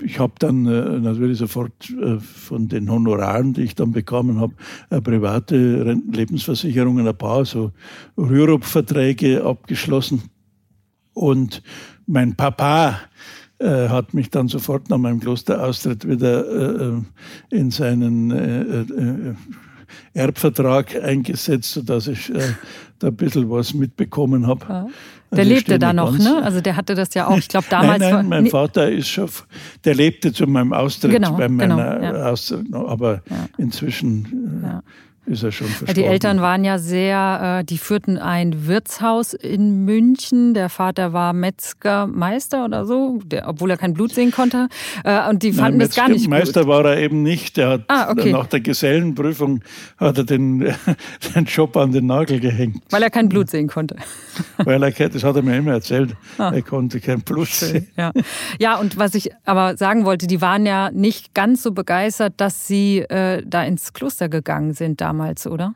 [0.04, 4.54] ich habe dann äh, natürlich sofort äh, von den Honoraren, die ich dann bekommen habe,
[4.90, 7.72] äh, private Rentenlebensversicherungen, ein paar so
[8.18, 10.24] Rürup-Verträge abgeschlossen.
[11.14, 11.62] Und
[12.08, 13.00] mein Papa
[13.60, 17.02] äh, hat mich dann sofort nach meinem Klosteraustritt wieder äh, äh,
[17.50, 19.46] in seinen
[20.14, 22.32] Erbvertrag eingesetzt, sodass ich
[23.00, 24.66] da ein bisschen was mitbekommen habe.
[24.68, 24.88] Ja.
[25.36, 26.42] Der also lebte da noch, ne?
[26.44, 28.00] Also der hatte das ja auch, ich glaube damals.
[28.00, 28.50] nein, nein, mein nee.
[28.50, 29.30] Vater ist schon,
[29.84, 32.32] der lebte zu meinem Austritt, genau, bei meiner genau, ja.
[32.32, 33.48] Austritt, aber ja.
[33.58, 34.84] inzwischen äh, ja
[35.26, 35.96] ist er schon verstorben.
[35.96, 40.54] Die Eltern waren ja sehr, äh, die führten ein Wirtshaus in München.
[40.54, 44.68] Der Vater war Metzgermeister oder so, der, obwohl er kein Blut sehen konnte.
[45.04, 46.70] Äh, und die fanden Nein, das gar nicht Meister gut.
[46.70, 47.58] war er eben nicht.
[47.58, 48.32] Er hat ah, okay.
[48.32, 49.62] nach der Gesellenprüfung
[49.98, 50.60] hat er den,
[51.36, 52.84] den Job an den Nagel gehängt.
[52.92, 53.96] Weil er kein Blut sehen konnte.
[54.58, 56.16] Weil er, das hat er mir immer erzählt.
[56.38, 56.52] Ah.
[56.54, 57.88] Er konnte kein Blut Schön, sehen.
[57.98, 58.12] Ja.
[58.60, 62.68] ja, und was ich aber sagen wollte, die waren ja nicht ganz so begeistert, dass
[62.68, 65.74] sie äh, da ins Kloster gegangen sind damals damals, oder?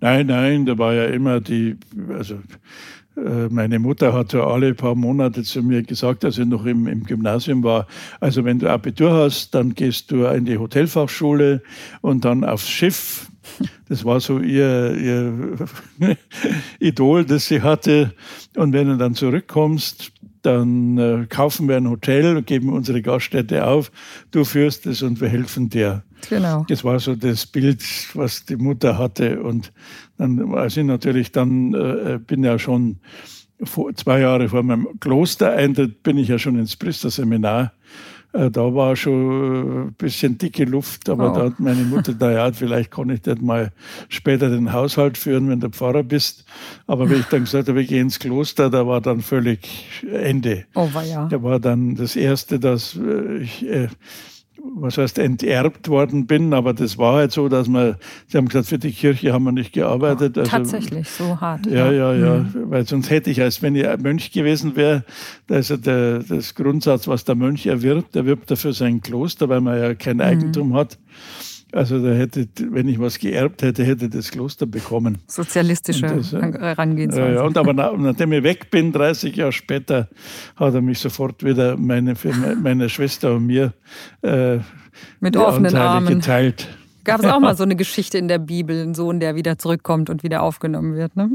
[0.00, 1.76] Nein, nein, da war ja immer die,
[2.10, 2.34] also
[3.16, 6.86] äh, meine Mutter hat ja alle paar Monate zu mir gesagt, als ich noch im,
[6.86, 7.86] im, Gymnasium war,
[8.20, 11.62] also wenn du Abitur hast, dann gehst du in die Hotelfachschule
[12.02, 13.28] und dann aufs Schiff.
[13.88, 15.56] Das war so ihr, ihr
[16.78, 18.14] Idol, das sie hatte.
[18.56, 20.12] Und wenn du dann zurückkommst,
[20.42, 23.90] dann äh, kaufen wir ein Hotel geben unsere Gaststätte auf.
[24.30, 26.04] Du führst es und wir helfen dir.
[26.28, 26.64] Genau.
[26.68, 27.82] Das war so das Bild,
[28.14, 29.42] was die Mutter hatte.
[29.42, 29.72] Und
[30.18, 32.98] dann, als ich natürlich dann, äh, bin ja schon
[33.62, 37.72] vor, zwei Jahre vor meinem Klostereintritt, bin ich ja schon ins Priesterseminar
[38.32, 41.34] äh, da war schon ein bisschen dicke Luft, aber oh.
[41.34, 43.72] da hat meine Mutter, naja, vielleicht kann ich nicht mal
[44.08, 46.44] später den Haushalt führen, wenn du Pfarrer bist.
[46.86, 50.66] Aber wenn ich dann gesagt habe, ich gehe ins Kloster, da war dann völlig Ende.
[50.74, 51.26] Oh, war ja.
[51.26, 53.88] Da war dann das Erste, dass äh, ich äh,
[54.74, 57.96] was heißt, enterbt worden bin, aber das war halt so, dass man,
[58.28, 60.38] Sie haben gesagt, für die Kirche haben wir nicht gearbeitet.
[60.38, 61.66] Also, Tatsächlich, so hart.
[61.66, 62.70] Ja, ja, ja, mhm.
[62.70, 65.04] weil sonst hätte ich, als wenn ich ein Mönch gewesen wäre,
[65.46, 69.48] da ist ja der, das Grundsatz, was der Mönch erwirbt, der wirbt dafür sein Kloster,
[69.48, 70.22] weil man ja kein mhm.
[70.22, 70.74] Eigentum mhm.
[70.74, 70.98] hat.
[71.72, 75.18] Also da hätte, wenn ich was geerbt hätte, hätte das Kloster bekommen.
[75.26, 77.34] Sozialistische das, Herangehensweise.
[77.34, 80.08] Ja, und aber nachdem ich weg bin, 30 Jahre später,
[80.56, 82.14] hat er mich sofort wieder meine,
[82.62, 83.72] meine Schwester und mir
[84.22, 84.58] äh,
[85.20, 86.68] mit offenen Anteile Armen geteilt.
[87.04, 90.10] Gab es auch mal so eine Geschichte in der Bibel, ein Sohn, der wieder zurückkommt
[90.10, 91.30] und wieder aufgenommen wird, ne?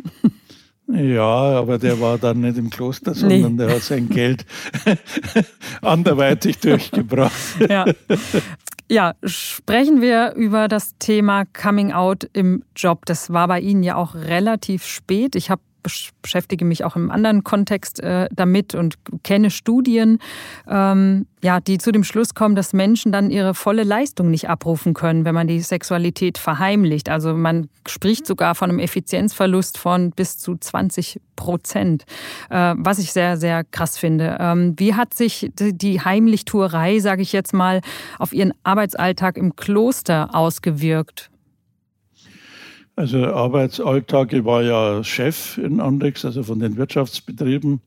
[0.87, 3.65] Ja, aber der war dann nicht im Kloster, sondern nee.
[3.65, 4.45] der hat sein Geld
[5.81, 7.33] anderweitig durchgebracht.
[7.67, 7.85] Ja.
[8.87, 13.05] Ja, sprechen wir über das Thema Coming Out im Job.
[13.07, 15.35] Das war bei Ihnen ja auch relativ spät.
[15.35, 15.61] Ich habe
[16.21, 20.19] beschäftige mich auch im anderen Kontext äh, damit und kenne Studien,
[20.67, 24.93] ähm, ja, die zu dem Schluss kommen, dass Menschen dann ihre volle Leistung nicht abrufen
[24.93, 27.09] können, wenn man die Sexualität verheimlicht.
[27.09, 32.05] Also man spricht sogar von einem Effizienzverlust von bis zu 20 Prozent,
[32.49, 34.37] äh, was ich sehr, sehr krass finde.
[34.39, 37.81] Ähm, wie hat sich die Heimlichtuerei, sage ich jetzt mal,
[38.17, 41.29] auf Ihren Arbeitsalltag im Kloster ausgewirkt?
[42.95, 47.81] Also Arbeitsalltag, ich war ja Chef in Andex, also von den Wirtschaftsbetrieben.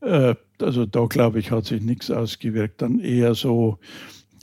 [0.00, 2.80] Äh, also da glaube ich, hat sich nichts ausgewirkt.
[2.80, 3.78] Dann eher so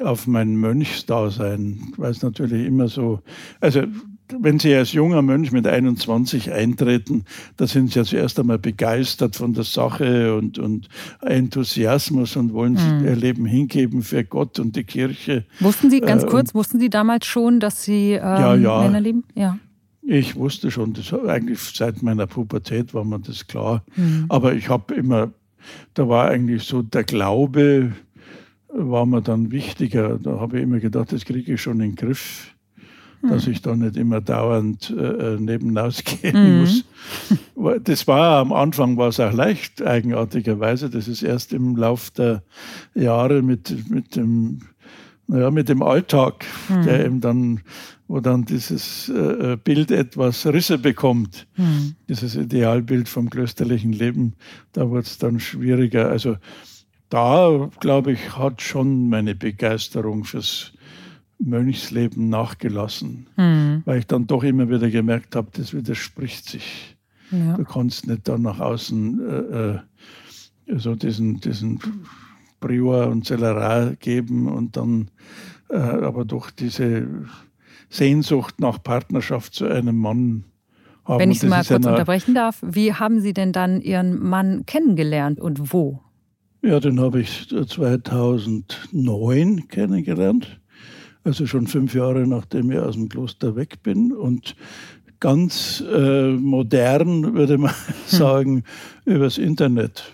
[0.01, 3.21] auf mein Mönchsdasein, weil es natürlich immer so,
[3.59, 3.83] also
[4.37, 7.25] wenn Sie als junger Mönch mit 21 eintreten,
[7.57, 10.87] da sind Sie ja zuerst einmal begeistert von der Sache und, und
[11.21, 13.05] Enthusiasmus und wollen mhm.
[13.05, 15.45] Ihr Leben hingeben für Gott und die Kirche.
[15.59, 18.81] Wussten Sie, ganz äh, kurz, wussten Sie damals schon, dass Sie ähm, ja, ja.
[18.81, 19.23] Männer lieben?
[19.33, 19.57] Ja.
[20.11, 23.83] Ich wusste schon, das eigentlich seit meiner Pubertät war mir das klar.
[23.95, 24.25] Mhm.
[24.27, 25.29] Aber ich habe immer,
[25.93, 27.91] da war eigentlich so der Glaube,
[28.69, 30.17] war mir dann wichtiger.
[30.17, 32.55] Da habe ich immer gedacht, das kriege ich schon in den Griff,
[33.21, 33.29] mhm.
[33.29, 36.59] dass ich da nicht immer dauernd äh, äh nebenaus gehen mhm.
[36.61, 36.85] muss.
[37.83, 40.89] Das war am Anfang war es auch leicht, eigenartigerweise.
[40.89, 42.41] Das ist erst im Lauf der
[42.95, 44.61] Jahre mit, mit dem
[45.27, 46.83] ja, mit dem Alltag, mhm.
[46.83, 47.61] der eben dann
[48.09, 51.95] wo dann dieses äh, Bild etwas Risse bekommt, mhm.
[52.09, 54.33] dieses Idealbild vom klösterlichen Leben,
[54.73, 56.09] da wird es dann schwieriger.
[56.09, 56.37] Also
[57.09, 60.73] da, glaube ich, hat schon meine Begeisterung fürs
[61.37, 63.83] Mönchsleben nachgelassen, mhm.
[63.85, 66.97] weil ich dann doch immer wieder gemerkt habe, das widerspricht sich.
[67.29, 67.57] Ja.
[67.57, 69.79] Du kannst nicht dann nach außen äh, äh
[70.77, 71.79] so diesen, diesen
[72.59, 75.09] Prior und Zellerar geben und dann
[75.69, 77.07] äh, aber doch diese
[77.89, 80.45] Sehnsucht nach Partnerschaft zu einem Mann
[81.05, 81.19] haben.
[81.19, 85.39] Wenn ich Sie mal kurz unterbrechen darf, wie haben Sie denn dann Ihren Mann kennengelernt
[85.39, 86.01] und wo?
[86.61, 90.59] Ja, den habe ich 2009 kennengelernt,
[91.23, 94.55] also schon fünf Jahre nachdem ich aus dem Kloster weg bin und
[95.19, 97.93] ganz äh, modern, würde man hm.
[98.05, 98.63] sagen,
[99.05, 100.11] übers Internet.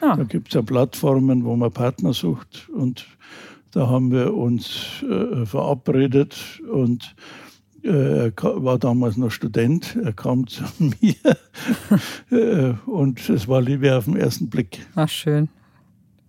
[0.00, 0.16] Ah.
[0.16, 3.06] Da gibt es ja Plattformen, wo man Partner sucht und
[3.72, 7.14] da haben wir uns äh, verabredet und
[7.82, 10.64] Er war damals noch Student, er kam zu
[11.00, 14.84] mir und es war Liebe auf den ersten Blick.
[14.96, 15.48] Ach, schön.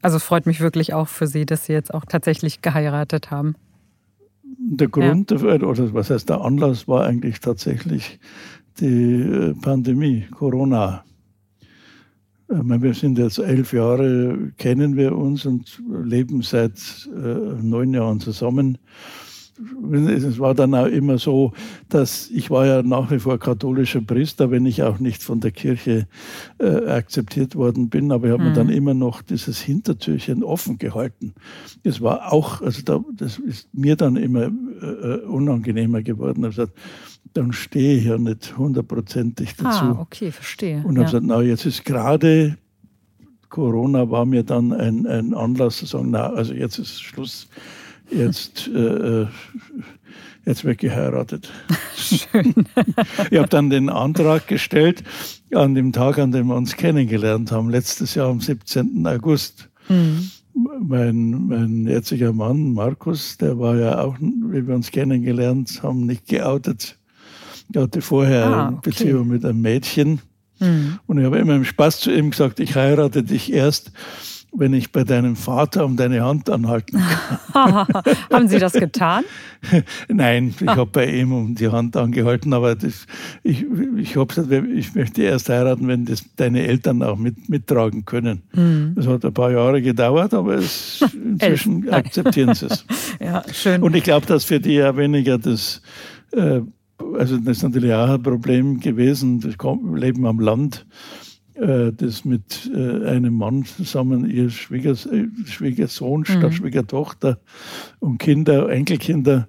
[0.01, 3.55] Also es freut mich wirklich auch für Sie, dass Sie jetzt auch tatsächlich geheiratet haben.
[4.43, 5.37] Der Grund, ja.
[5.37, 8.19] oder was heißt der Anlass, war eigentlich tatsächlich
[8.79, 11.03] die Pandemie, Corona.
[12.51, 18.79] Wir sind jetzt elf Jahre, kennen wir uns und leben seit äh, neun Jahren zusammen.
[19.91, 21.51] Es war dann auch immer so,
[21.89, 25.51] dass ich war ja nach wie vor katholischer Priester, wenn ich auch nicht von der
[25.51, 26.07] Kirche
[26.59, 28.49] äh, akzeptiert worden bin, aber ich habe mhm.
[28.49, 31.35] mir dann immer noch dieses Hintertürchen offen gehalten.
[31.83, 34.45] Das war auch, also da, das ist mir dann immer
[34.81, 36.43] äh, äh unangenehmer geworden.
[36.43, 36.73] Gesagt,
[37.33, 39.85] dann stehe ich ja nicht hundertprozentig ah, dazu.
[39.85, 40.77] Ah, okay, verstehe.
[40.77, 41.03] Und habe ja.
[41.05, 42.57] gesagt, na, jetzt ist gerade
[43.49, 47.47] Corona war mir dann ein, ein Anlass zu sagen, na, also jetzt ist Schluss,
[48.11, 49.27] jetzt, äh, äh
[50.45, 51.51] jetzt wird geheiratet.
[51.95, 52.53] Schön.
[53.29, 55.03] ich habe dann den Antrag gestellt
[55.53, 59.05] an dem Tag, an dem wir uns kennengelernt haben, letztes Jahr am 17.
[59.05, 59.69] August.
[59.89, 60.29] Mhm.
[60.81, 66.27] Mein, mein jetziger Mann, Markus, der war ja auch, wie wir uns kennengelernt haben, nicht
[66.27, 66.98] geoutet.
[67.73, 68.67] Er hatte vorher ah, okay.
[68.67, 70.21] eine Beziehung mit einem Mädchen.
[70.59, 70.99] Mhm.
[71.05, 73.91] Und ich habe immer im Spaß zu ihm gesagt, ich heirate dich erst,
[74.51, 76.99] wenn ich bei deinem Vater um deine Hand anhalten
[77.53, 77.87] kann.
[78.31, 79.23] Haben Sie das getan?
[80.07, 83.05] Nein, ich habe bei ihm um die Hand angehalten, aber das,
[83.43, 83.65] ich,
[83.97, 88.41] ich habe gesagt, ich möchte erst heiraten, wenn das deine Eltern auch mit, mittragen können.
[88.53, 88.93] Mhm.
[88.95, 92.85] Das hat ein paar Jahre gedauert, aber es, inzwischen akzeptieren sie es.
[93.19, 93.83] ja, schön.
[93.83, 95.81] Und ich glaube, dass für die ja weniger das
[96.31, 96.61] äh,
[97.17, 99.39] also das ist natürlich auch ein Problem gewesen.
[99.39, 99.55] Das
[99.95, 100.85] Leben am Land,
[101.55, 106.25] äh, das mit äh, einem Mann zusammen, ihr Schwiegers, äh, Schwiegersohn mhm.
[106.25, 107.39] statt Schwiegertochter
[107.99, 109.47] und Kinder, Enkelkinder.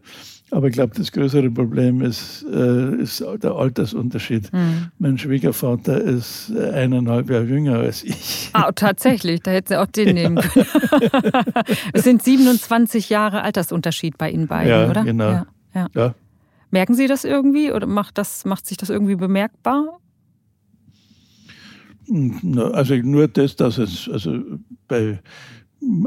[0.52, 4.52] Aber ich glaube, das größere Problem ist, ist der Altersunterschied.
[4.52, 4.88] Mhm.
[4.98, 8.50] Mein Schwiegervater ist eineinhalb Jahre jünger als ich.
[8.52, 10.66] Ah, tatsächlich, da hätten Sie auch den nehmen können.
[11.92, 15.04] es sind 27 Jahre Altersunterschied bei Ihnen beiden, ja, oder?
[15.04, 15.30] Genau.
[15.30, 15.86] Ja, ja.
[15.94, 16.14] ja.
[16.70, 19.98] Merken Sie das irgendwie oder macht, das, macht sich das irgendwie bemerkbar?
[22.72, 24.40] Also nur das, dass es also
[24.88, 25.20] bei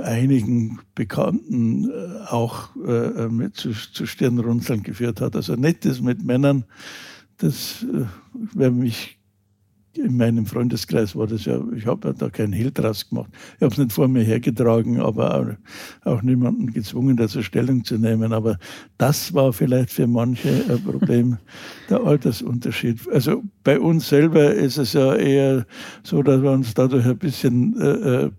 [0.02, 5.36] einigen Bekannten äh, auch äh, mit zu, zu Stirnrunzeln geführt hat.
[5.36, 6.66] Also nicht das mit Männern,
[7.38, 8.06] das äh,
[8.54, 9.18] wäre mich
[9.96, 13.30] in meinem Freundeskreis war das ja, ich habe da keinen Hehl draus gemacht.
[13.58, 15.58] Ich habe es nicht vor mir hergetragen, aber
[16.04, 18.34] auch, auch niemanden gezwungen, dazu Stellung zu nehmen.
[18.34, 18.58] Aber
[18.98, 21.38] das war vielleicht für manche ein Problem,
[21.90, 23.08] der Altersunterschied.
[23.12, 25.66] Also bei uns selber ist es ja eher
[26.02, 28.32] so, dass wir uns dadurch ein bisschen äh, äh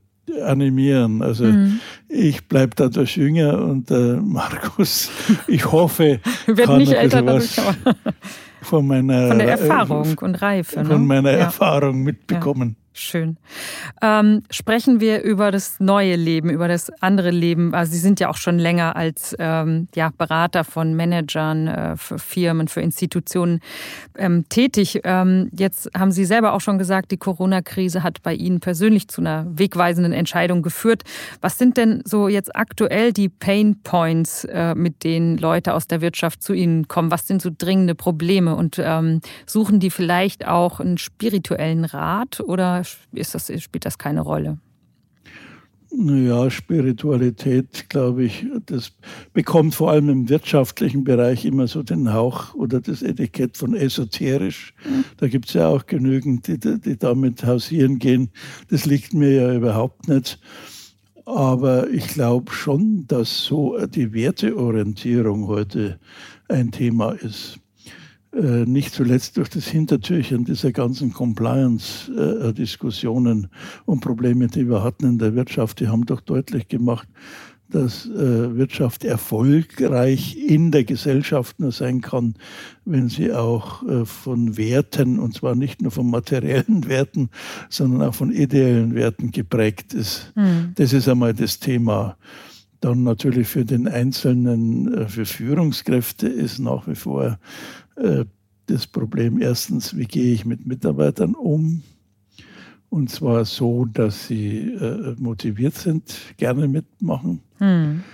[0.42, 1.20] animieren.
[1.20, 1.80] Also mhm.
[2.08, 5.10] ich bleibe dadurch jünger und äh, Markus,
[5.46, 7.60] ich hoffe, kann nicht bisschen was
[8.64, 10.84] von meiner von der Erfahrung äh, und Reife.
[10.84, 11.06] Von ne?
[11.06, 11.38] meiner ja.
[11.38, 12.76] Erfahrung mitbekommen.
[12.96, 13.38] Schön.
[14.02, 17.74] Ähm, sprechen wir über das neue Leben, über das andere Leben.
[17.74, 22.20] Also Sie sind ja auch schon länger als ähm, ja, Berater von Managern äh, für
[22.20, 23.58] Firmen, für Institutionen
[24.16, 25.00] ähm, tätig.
[25.02, 29.22] Ähm, jetzt haben Sie selber auch schon gesagt, die Corona-Krise hat bei Ihnen persönlich zu
[29.22, 31.02] einer wegweisenden Entscheidung geführt.
[31.40, 36.00] Was sind denn so jetzt aktuell die Pain Points, äh, mit denen Leute aus der
[36.00, 37.10] Wirtschaft zu Ihnen kommen?
[37.10, 38.54] Was sind so dringende Probleme?
[38.54, 44.20] Und ähm, suchen die vielleicht auch einen spirituellen Rat oder ist das, spielt das keine
[44.20, 44.58] Rolle?
[45.96, 48.92] Ja, Spiritualität, glaube ich, das
[49.32, 54.74] bekommt vor allem im wirtschaftlichen Bereich immer so den Hauch oder das Etikett von esoterisch.
[54.84, 55.04] Mhm.
[55.18, 58.30] Da gibt es ja auch genügend, die, die damit hausieren gehen.
[58.70, 60.40] Das liegt mir ja überhaupt nicht.
[61.26, 66.00] Aber ich glaube schon, dass so die Werteorientierung heute
[66.48, 67.60] ein Thema ist.
[68.34, 73.46] Äh, nicht zuletzt durch das Hintertürchen dieser ganzen Compliance-Diskussionen
[73.84, 77.06] und Probleme, die wir hatten in der Wirtschaft, die haben doch deutlich gemacht,
[77.68, 82.34] dass äh, Wirtschaft erfolgreich in der Gesellschaft nur sein kann,
[82.84, 87.30] wenn sie auch äh, von Werten, und zwar nicht nur von materiellen Werten,
[87.68, 90.32] sondern auch von ideellen Werten geprägt ist.
[90.34, 90.72] Mhm.
[90.74, 92.16] Das ist einmal das Thema.
[92.80, 97.38] Dann natürlich für den Einzelnen, für Führungskräfte ist nach wie vor
[98.66, 101.82] das Problem erstens, wie gehe ich mit Mitarbeitern um?
[102.88, 107.40] Und zwar so, dass sie äh, motiviert sind, gerne mitmachen.
[107.58, 108.04] Hm.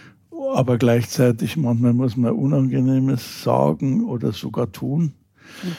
[0.55, 5.13] Aber gleichzeitig manchmal muss man Unangenehmes sagen oder sogar tun.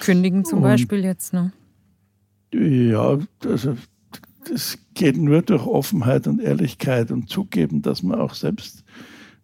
[0.02, 1.52] Kündigen zum Und, Beispiel jetzt, ne?
[2.54, 3.76] Ja, also
[4.48, 8.84] das geht nur durch Offenheit und Ehrlichkeit und zugeben, dass man auch selbst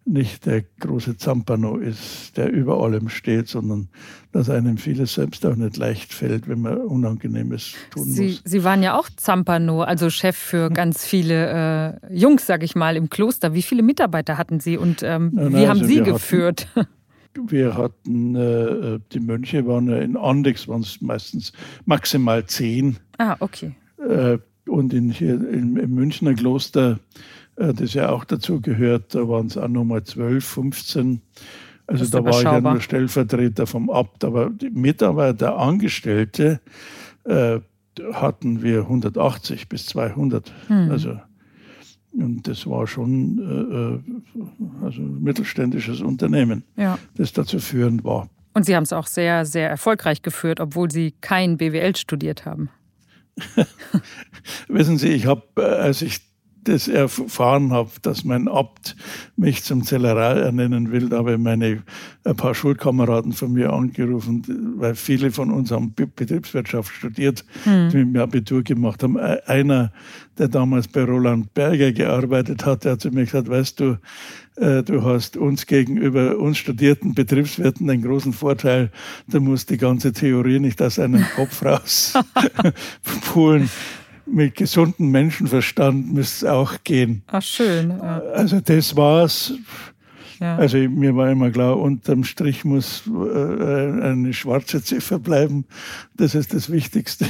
[0.08, 3.88] nicht der große Zampano ist, der über allem steht, sondern
[4.32, 8.42] dass einem vieles selbst auch nicht leicht fällt, wenn man Unangenehmes tun Sie, muss.
[8.44, 12.96] Sie waren ja auch Zampano, also Chef für ganz viele äh, Jungs, sag ich mal,
[12.96, 13.54] im Kloster.
[13.54, 16.68] Wie viele Mitarbeiter hatten Sie und ähm, Nein, wie haben also Sie geführt?
[16.74, 21.52] Hatten, wir hatten, äh, die Mönche waren ja in Andex, waren es meistens
[21.84, 22.96] maximal zehn.
[23.18, 23.74] ah, okay.
[23.98, 27.18] Äh, und in, hier im, im Münchner Kloster äh,
[27.58, 29.14] das ja auch dazu gehört.
[29.14, 31.20] Da waren es auch nochmal 12, 15.
[31.86, 34.24] Also da war ich ja nur Stellvertreter vom Abt.
[34.24, 36.60] Aber die Mitarbeiter, Angestellte
[37.24, 37.60] äh,
[38.12, 40.52] hatten wir 180 bis 200.
[40.68, 40.90] Hm.
[40.90, 41.18] Also
[42.12, 46.98] und das war schon äh, also ein mittelständisches Unternehmen, ja.
[47.16, 48.28] das dazu führend war.
[48.54, 52.70] Und Sie haben es auch sehr, sehr erfolgreich geführt, obwohl Sie kein BWL studiert haben.
[54.68, 55.42] Wissen Sie, ich habe,
[55.78, 56.20] als ich
[56.64, 58.96] das erfahren habe, dass mein Abt
[59.36, 61.82] mich zum Zellerar ernennen will, da habe ich meine,
[62.24, 67.88] ein paar Schulkameraden von mir angerufen, weil viele von uns haben Betriebswirtschaft studiert, hm.
[67.90, 69.16] die mit mir Abitur gemacht haben.
[69.16, 69.92] Einer,
[70.36, 73.98] der damals bei Roland Berger gearbeitet hat, der hat zu mir gesagt, weißt du,
[74.56, 78.90] äh, du hast uns gegenüber uns studierten Betriebswirten einen großen Vorteil.
[79.28, 82.14] Du musst die ganze Theorie nicht aus einem Kopf raus
[83.32, 83.70] pulen
[84.30, 87.22] mit gesundem Menschenverstand müsste es auch gehen.
[87.26, 87.90] Ach, schön.
[87.90, 88.20] Ja.
[88.34, 89.52] Also das war's.
[90.40, 90.56] Ja.
[90.56, 95.64] Also mir war immer klar, unterm Strich muss äh, eine schwarze Ziffer bleiben.
[96.16, 97.26] Das ist das Wichtigste.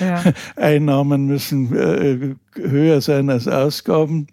[0.00, 0.22] Ja.
[0.56, 4.28] Einnahmen müssen äh, höher sein als Ausgaben.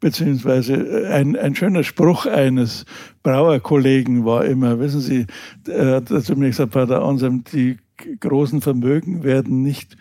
[0.00, 2.86] Beziehungsweise ein, ein schöner Spruch eines
[3.22, 5.26] Brauerkollegen war immer, wissen Sie,
[5.68, 7.76] er hat zu mir gesagt, Pater Anselm, die
[8.20, 9.96] großen Vermögen werden nicht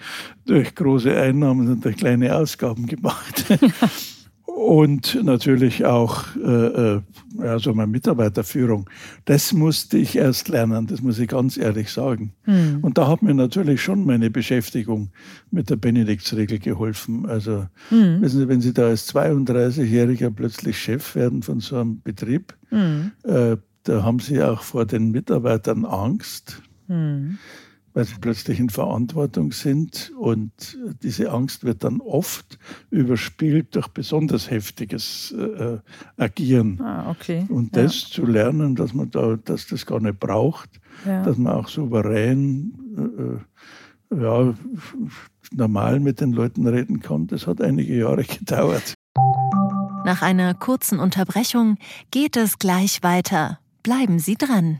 [0.46, 3.46] durch große Einnahmen, sondern durch kleine Ausgaben gemacht.
[4.60, 7.02] Und natürlich auch äh, äh,
[7.38, 8.90] ja, so meine Mitarbeiterführung.
[9.24, 12.34] Das musste ich erst lernen, das muss ich ganz ehrlich sagen.
[12.46, 12.80] Mhm.
[12.82, 15.12] Und da hat mir natürlich schon meine Beschäftigung
[15.50, 17.26] mit der Benediktsregel geholfen.
[17.26, 18.22] Also mhm.
[18.22, 23.12] wissen Sie, wenn Sie da als 32-Jähriger plötzlich Chef werden von so einem Betrieb, mhm.
[23.24, 26.62] äh, da haben Sie auch vor den Mitarbeitern Angst.
[27.94, 30.12] Weil sie plötzlich in Verantwortung sind.
[30.18, 32.60] Und diese Angst wird dann oft
[32.92, 35.78] überspielt durch besonders heftiges äh,
[36.18, 36.80] Agieren.
[36.82, 37.46] Ah, okay.
[37.50, 38.08] Und das ja.
[38.10, 40.70] zu lernen, dass man da, dass das gar nicht braucht,
[41.06, 41.24] ja.
[41.24, 43.40] dass man auch souverän äh, äh
[44.12, 44.56] ja,
[45.52, 48.94] normal mit den Leuten reden kann, das hat einige Jahre gedauert.
[50.06, 51.78] Nach einer kurzen Unterbrechung
[52.12, 53.60] geht es gleich weiter.
[53.84, 54.80] Bleiben Sie dran.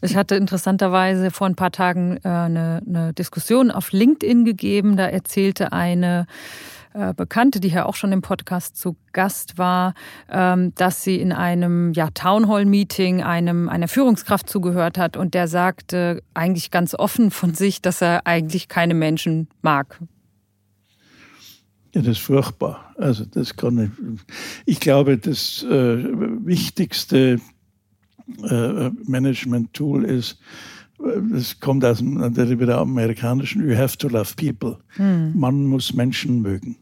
[0.00, 4.96] ich hatte interessanterweise vor ein paar Tagen äh, eine, eine, Diskussion auf LinkedIn gegeben.
[4.96, 6.26] Da erzählte eine
[6.94, 9.94] äh, Bekannte, die hier auch schon im Podcast zu Gast war,
[10.30, 16.22] ähm, dass sie in einem ja, Townhall-Meeting einem, einer Führungskraft zugehört hat und der sagte
[16.34, 20.00] eigentlich ganz offen von sich, dass er eigentlich keine Menschen mag.
[21.94, 22.94] Ja, das ist furchtbar.
[22.96, 23.90] Also das kann ich.
[24.66, 26.04] Ich glaube, das äh,
[26.44, 27.40] Wichtigste
[28.48, 30.38] äh, Management-Tool ist,
[31.30, 34.78] das kommt aus dem wieder amerikanischen, you have to love people.
[34.96, 35.32] Hm.
[35.38, 36.76] Man muss Menschen mögen.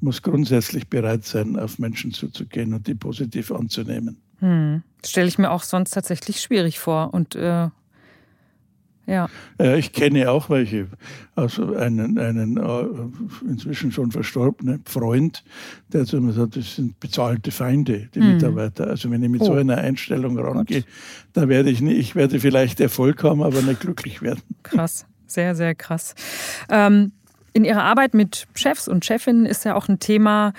[0.00, 4.18] muss grundsätzlich bereit sein, auf Menschen zuzugehen und die positiv anzunehmen.
[4.38, 4.82] Hm.
[5.00, 7.14] Das stelle ich mir auch sonst tatsächlich schwierig vor.
[7.14, 7.68] Und äh,
[9.06, 9.28] ja.
[9.58, 10.88] Äh, ich kenne auch welche,
[11.34, 15.44] also einen, einen äh, inzwischen schon verstorbenen Freund,
[15.92, 18.34] der zu mir sagt, das sind bezahlte Feinde, die mhm.
[18.34, 18.88] Mitarbeiter.
[18.88, 19.46] Also wenn ich mit oh.
[19.46, 20.84] so einer Einstellung rangehe,
[21.32, 24.42] da werde ich nicht, ich werde vielleicht Erfolg haben, aber nicht glücklich werden.
[24.62, 26.14] Krass, sehr, sehr krass.
[26.68, 27.12] Ähm,
[27.52, 30.52] in Ihrer Arbeit mit Chefs und Chefinnen ist ja auch ein Thema,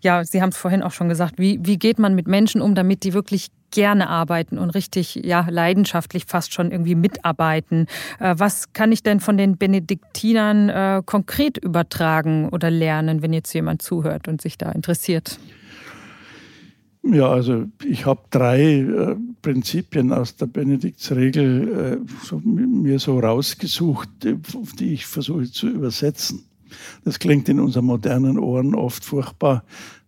[0.00, 2.74] ja, Sie haben es vorhin auch schon gesagt, wie, wie geht man mit Menschen um,
[2.74, 7.86] damit die wirklich gerne arbeiten und richtig ja leidenschaftlich fast schon irgendwie mitarbeiten.
[8.20, 13.52] Äh, was kann ich denn von den Benediktinern äh, konkret übertragen oder lernen, wenn jetzt
[13.52, 15.38] jemand zuhört und sich da interessiert?
[17.04, 24.08] Ja, also ich habe drei äh, Prinzipien aus der Benediktsregel äh, so, mir so rausgesucht,
[24.22, 26.44] die ich versuche zu übersetzen.
[27.04, 29.64] Das klingt in unseren modernen Ohren oft furchtbar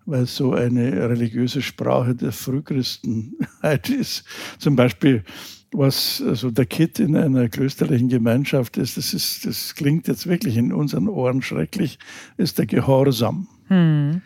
[0.06, 4.24] weil es so eine religiöse Sprache der Frühchristenheit ist.
[4.58, 5.24] Zum Beispiel,
[5.72, 10.56] was also der Kit in einer klösterlichen Gemeinschaft ist, das, ist, das klingt jetzt wirklich
[10.56, 11.98] in unseren Ohren schrecklich,
[12.36, 13.48] ist der Gehorsam.
[13.68, 14.22] Hm.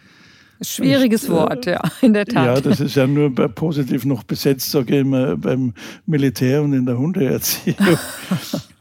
[0.60, 2.44] Schwieriges ich, Wort, ja, in der Tat.
[2.44, 5.72] Ja, das ist ja nur positiv noch besetzt, sage ich immer, beim
[6.04, 7.76] Militär und in der Hundeerziehung.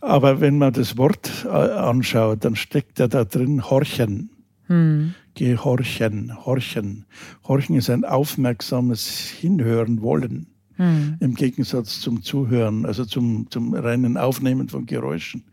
[0.02, 4.32] Aber wenn man das Wort äh, anschaut, dann steckt ja da drin Horchen.
[4.68, 5.14] Hm.
[5.36, 7.06] Gehorchen, horchen.
[7.48, 10.48] Horchen ist ein aufmerksames Hinhören wollen.
[10.78, 11.18] Hm.
[11.20, 15.44] Im Gegensatz zum Zuhören, also zum, zum reinen Aufnehmen von Geräuschen.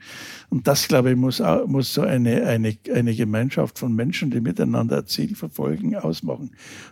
[0.50, 4.98] Und das, glaube ich, muss, muss so eine, eine, eine Gemeinschaft von Menschen, die miteinander
[4.98, 6.50] ein Ziel verfolgen, ausmachen.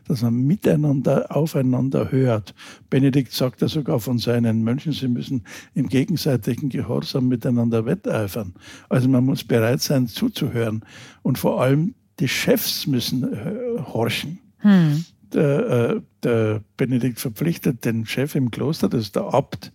[0.09, 2.55] Dass man miteinander aufeinander hört.
[2.89, 5.45] Benedikt sagt ja sogar von seinen Mönchen, sie müssen
[5.75, 8.55] im gegenseitigen Gehorsam miteinander wetteifern.
[8.89, 10.87] Also man muss bereit sein, zuzuhören.
[11.21, 14.39] Und vor allem die Chefs müssen äh, horchen.
[14.59, 19.73] Hm der, äh, der Benedikt verpflichtet den Chef im Kloster, das ist der Abt,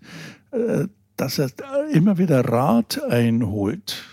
[0.52, 1.50] äh, dass er
[1.92, 4.04] immer wieder Rat einholt.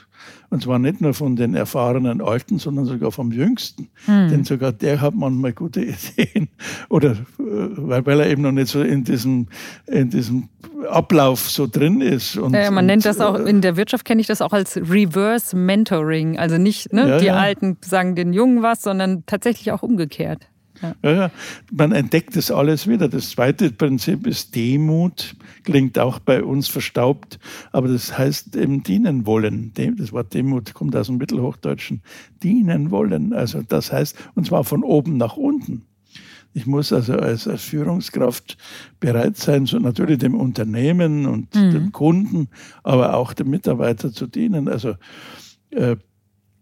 [0.51, 3.89] Und zwar nicht nur von den erfahrenen Alten, sondern sogar vom Jüngsten.
[4.05, 4.29] Hm.
[4.29, 6.49] Denn sogar der hat manchmal gute Ideen.
[6.89, 9.49] Oder äh, weil, weil er eben noch nicht so in diesem,
[9.87, 10.49] in diesem
[10.87, 12.37] Ablauf so drin ist.
[12.37, 14.76] Und, ja, man und, nennt das auch, in der Wirtschaft kenne ich das auch als
[14.76, 16.39] Reverse Mentoring.
[16.39, 17.37] Also nicht ne, ja, die ja.
[17.37, 20.49] Alten sagen den Jungen was, sondern tatsächlich auch umgekehrt.
[20.82, 20.95] Ja.
[21.03, 21.30] Ja,
[21.72, 23.09] man entdeckt das alles wieder.
[23.09, 27.39] Das zweite Prinzip ist Demut, klingt auch bei uns verstaubt,
[27.72, 29.72] aber das heißt eben dienen wollen.
[29.97, 32.03] Das Wort Demut kommt aus dem Mittelhochdeutschen.
[32.43, 33.32] Dienen wollen.
[33.32, 35.87] Also das heißt, und zwar von oben nach unten.
[36.55, 38.57] Ich muss also als, als Führungskraft
[39.00, 41.70] bereit sein, so natürlich dem Unternehmen und mhm.
[41.72, 42.48] dem Kunden,
[42.84, 44.68] aber auch dem Mitarbeiter zu dienen.
[44.68, 44.94] Also
[45.70, 45.96] äh,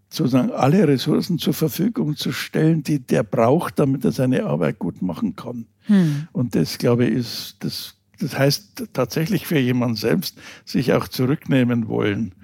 [0.09, 5.03] sozusagen alle Ressourcen zur Verfügung zu stellen, die der braucht, damit er seine Arbeit gut
[5.03, 5.67] machen kann.
[5.87, 6.29] Hm.
[6.33, 11.89] Und das, glaube ich, ist, das, das heißt tatsächlich für jemanden selbst, sich auch zurücknehmen
[11.89, 12.35] wollen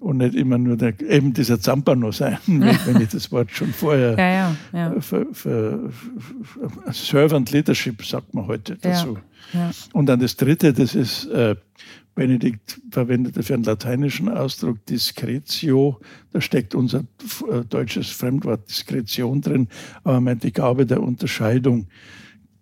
[0.00, 4.16] und nicht immer nur der, eben dieser Zampano sein, wenn ich das Wort schon vorher
[4.18, 5.00] ja, ja, ja.
[5.00, 9.18] Für, für, für Servant Leadership sagt man heute dazu.
[9.92, 11.56] Und dann das Dritte, das ist äh,
[12.16, 16.00] Benedikt verwendete für einen lateinischen Ausdruck Discretio.
[16.32, 17.04] Da steckt unser
[17.50, 19.68] äh, deutsches Fremdwort Diskretion drin,
[20.02, 21.88] aber meint die Gabe der Unterscheidung.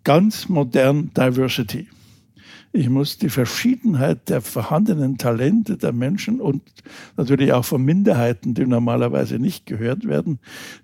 [0.03, 1.87] Ganz modern Diversity.
[2.75, 6.61] Ich muss die Verschiedenheit der vorhandenen Talente der Menschen und
[7.15, 10.39] natürlich auch von Minderheiten, die normalerweise nicht gehört werden,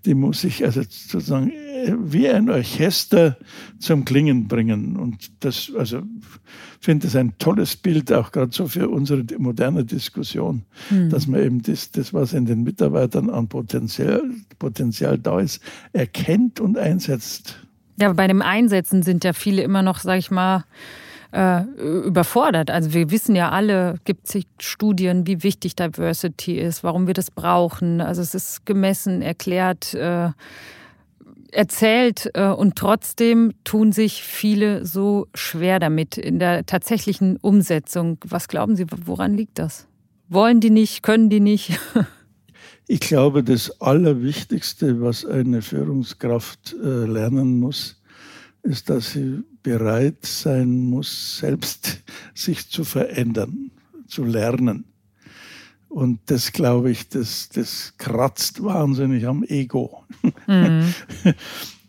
[0.06, 3.38] die muss ich also sozusagen äh, wie ein Orchester
[3.78, 4.96] zum Klingen bringen.
[4.96, 6.04] Und das, also,
[6.80, 11.10] finde das ein tolles Bild, auch gerade so für unsere moderne Diskussion, mhm.
[11.10, 14.24] dass man eben das, das, was in den Mitarbeitern an Potenzial,
[14.60, 15.62] Potenzial da ist,
[15.92, 17.60] erkennt und einsetzt.
[18.00, 20.64] Ja, bei dem Einsetzen sind ja viele immer noch, sag ich mal,
[21.32, 21.64] äh,
[22.06, 22.70] überfordert.
[22.70, 27.32] Also wir wissen ja alle, gibt sich Studien, wie wichtig Diversity ist, warum wir das
[27.32, 28.02] brauchen.
[28.02, 30.30] Also es ist gemessen, erklärt, äh,
[31.52, 38.18] erzählt äh, und trotzdem tun sich viele so schwer damit in der tatsächlichen Umsetzung.
[38.26, 39.88] Was glauben Sie, woran liegt das?
[40.30, 41.80] Wollen die nicht, können die nicht?
[42.88, 48.01] Ich glaube, das Allerwichtigste, was eine Führungskraft äh, lernen muss,
[48.64, 52.04] ist, dass sie bereit sein muss, selbst
[52.34, 53.72] sich zu verändern,
[54.08, 54.86] zu lernen.
[55.90, 60.04] Und das, glaube ich, das, das kratzt wahnsinnig am Ego.
[60.48, 60.94] Mhm.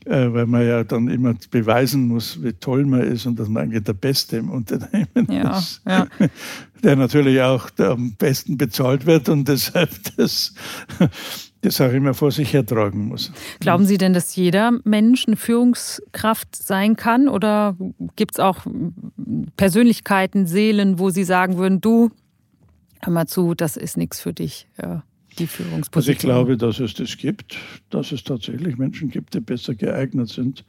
[0.05, 3.65] Äh, weil man ja dann immer beweisen muss, wie toll man ist und dass man
[3.65, 5.81] eigentlich der Beste im Unternehmen ja, ist.
[5.87, 6.09] Ja.
[6.83, 10.55] Der natürlich auch am besten bezahlt wird und deshalb das
[11.63, 13.33] das auch immer vor sich hertragen muss.
[13.61, 17.29] Glauben Sie denn, dass jeder Mensch eine Führungskraft sein kann?
[17.29, 17.77] Oder
[18.17, 18.67] gibt es auch
[19.57, 22.11] Persönlichkeiten, Seelen, wo Sie sagen würden, du,
[23.01, 24.67] hör mal zu, das ist nichts für dich,
[25.39, 25.95] die Führungsposition?
[25.95, 27.57] Also ich glaube, dass es das gibt,
[27.91, 30.65] dass es tatsächlich Menschen gibt, die besser geeignet sind,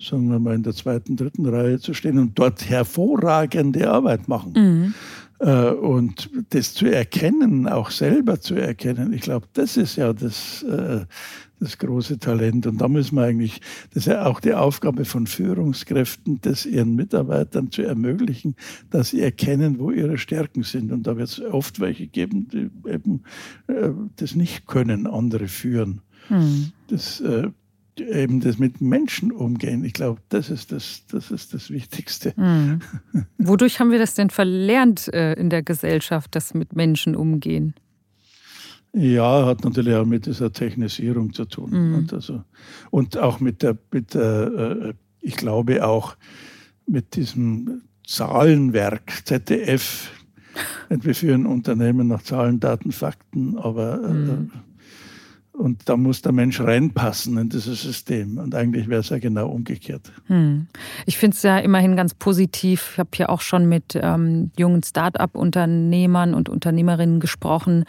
[0.00, 4.52] sagen wir mal in der zweiten, dritten Reihe zu stehen und dort hervorragende Arbeit machen.
[4.54, 4.94] Mhm.
[5.40, 10.62] Äh, und das zu erkennen, auch selber zu erkennen, ich glaube, das ist ja das,
[10.64, 11.04] äh,
[11.60, 12.66] das große Talent.
[12.66, 13.60] Und da müssen wir eigentlich,
[13.94, 18.56] das ist ja auch die Aufgabe von Führungskräften, das ihren Mitarbeitern zu ermöglichen,
[18.90, 20.92] dass sie erkennen, wo ihre Stärken sind.
[20.92, 23.22] Und da wird es oft welche geben, die eben
[23.68, 26.00] äh, das nicht können, andere führen.
[26.28, 26.72] Hm.
[26.88, 27.22] Das
[28.00, 29.84] eben das mit Menschen umgehen.
[29.84, 32.32] Ich glaube, das ist das, das ist das Wichtigste.
[32.36, 32.80] Mhm.
[33.38, 37.74] Wodurch haben wir das denn verlernt äh, in der Gesellschaft, das mit Menschen umgehen?
[38.92, 41.70] Ja, hat natürlich auch mit dieser Technisierung zu tun.
[41.70, 41.94] Mhm.
[41.94, 42.42] Und, also,
[42.90, 46.16] und auch mit der, mit der äh, ich glaube auch
[46.86, 50.10] mit diesem Zahlenwerk ZDF.
[50.88, 54.50] Wir führen Unternehmen nach Zahlen, Daten, Fakten, aber mhm.
[55.58, 58.38] Und da muss der Mensch reinpassen in dieses System.
[58.38, 60.12] Und eigentlich wäre es ja genau umgekehrt.
[60.28, 60.68] Hm.
[61.04, 62.90] Ich finde es ja immerhin ganz positiv.
[62.92, 67.84] Ich habe ja auch schon mit ähm, jungen Start-up-Unternehmern und Unternehmerinnen gesprochen,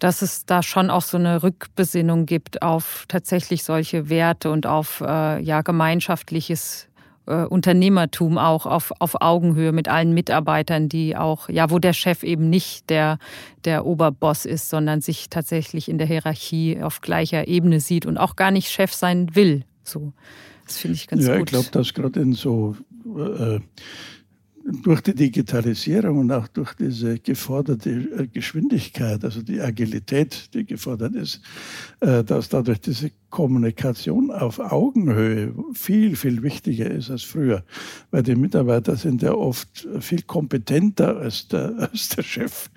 [0.00, 5.00] dass es da schon auch so eine Rückbesinnung gibt auf tatsächlich solche Werte und auf
[5.00, 6.88] äh, ja, gemeinschaftliches
[7.26, 12.22] äh, Unternehmertum auch auf, auf Augenhöhe mit allen Mitarbeitern, die auch, ja, wo der Chef
[12.22, 13.18] eben nicht der,
[13.64, 18.36] der Oberboss ist, sondern sich tatsächlich in der Hierarchie auf gleicher Ebene sieht und auch
[18.36, 19.64] gar nicht Chef sein will.
[19.82, 20.12] So,
[20.66, 21.50] das finde ich ganz ja, gut.
[21.50, 22.76] Ja, ich glaube, dass gerade in so
[23.16, 23.60] äh,
[24.82, 31.14] durch die Digitalisierung und auch durch diese geforderte äh, Geschwindigkeit, also die Agilität, die gefordert
[31.14, 31.42] ist,
[32.00, 37.64] äh, dass dadurch diese Kommunikation auf Augenhöhe viel, viel wichtiger ist als früher.
[38.10, 42.70] Weil die Mitarbeiter sind ja oft viel kompetenter als der, als der Chef.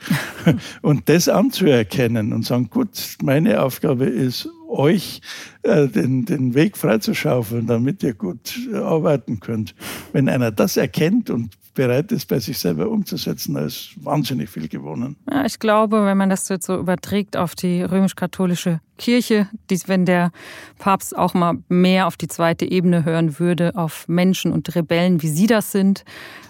[0.81, 5.21] Und das anzuerkennen und sagen, gut, meine Aufgabe ist, euch
[5.63, 9.75] äh, den, den Weg freizuschaufeln, damit ihr gut arbeiten könnt.
[10.13, 14.67] Wenn einer das erkennt und bereit ist, bei sich selber umzusetzen, da ist wahnsinnig viel
[14.67, 15.15] gewonnen.
[15.29, 19.47] Ja, ich glaube, wenn man das jetzt so überträgt auf die römisch-katholische Kirche,
[19.85, 20.31] wenn der
[20.79, 25.29] Papst auch mal mehr auf die zweite Ebene hören würde, auf Menschen und Rebellen, wie
[25.29, 26.03] sie das sind,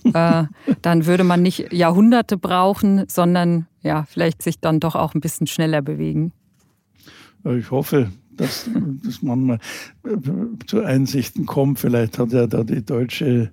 [0.05, 0.45] äh,
[0.81, 5.47] dann würde man nicht Jahrhunderte brauchen, sondern ja, vielleicht sich dann doch auch ein bisschen
[5.47, 6.31] schneller bewegen.
[7.43, 8.69] Ich hoffe, dass,
[9.03, 9.59] dass man mal
[10.05, 10.17] äh,
[10.65, 11.79] zu Einsichten kommt.
[11.79, 13.51] Vielleicht hat ja da die deutsche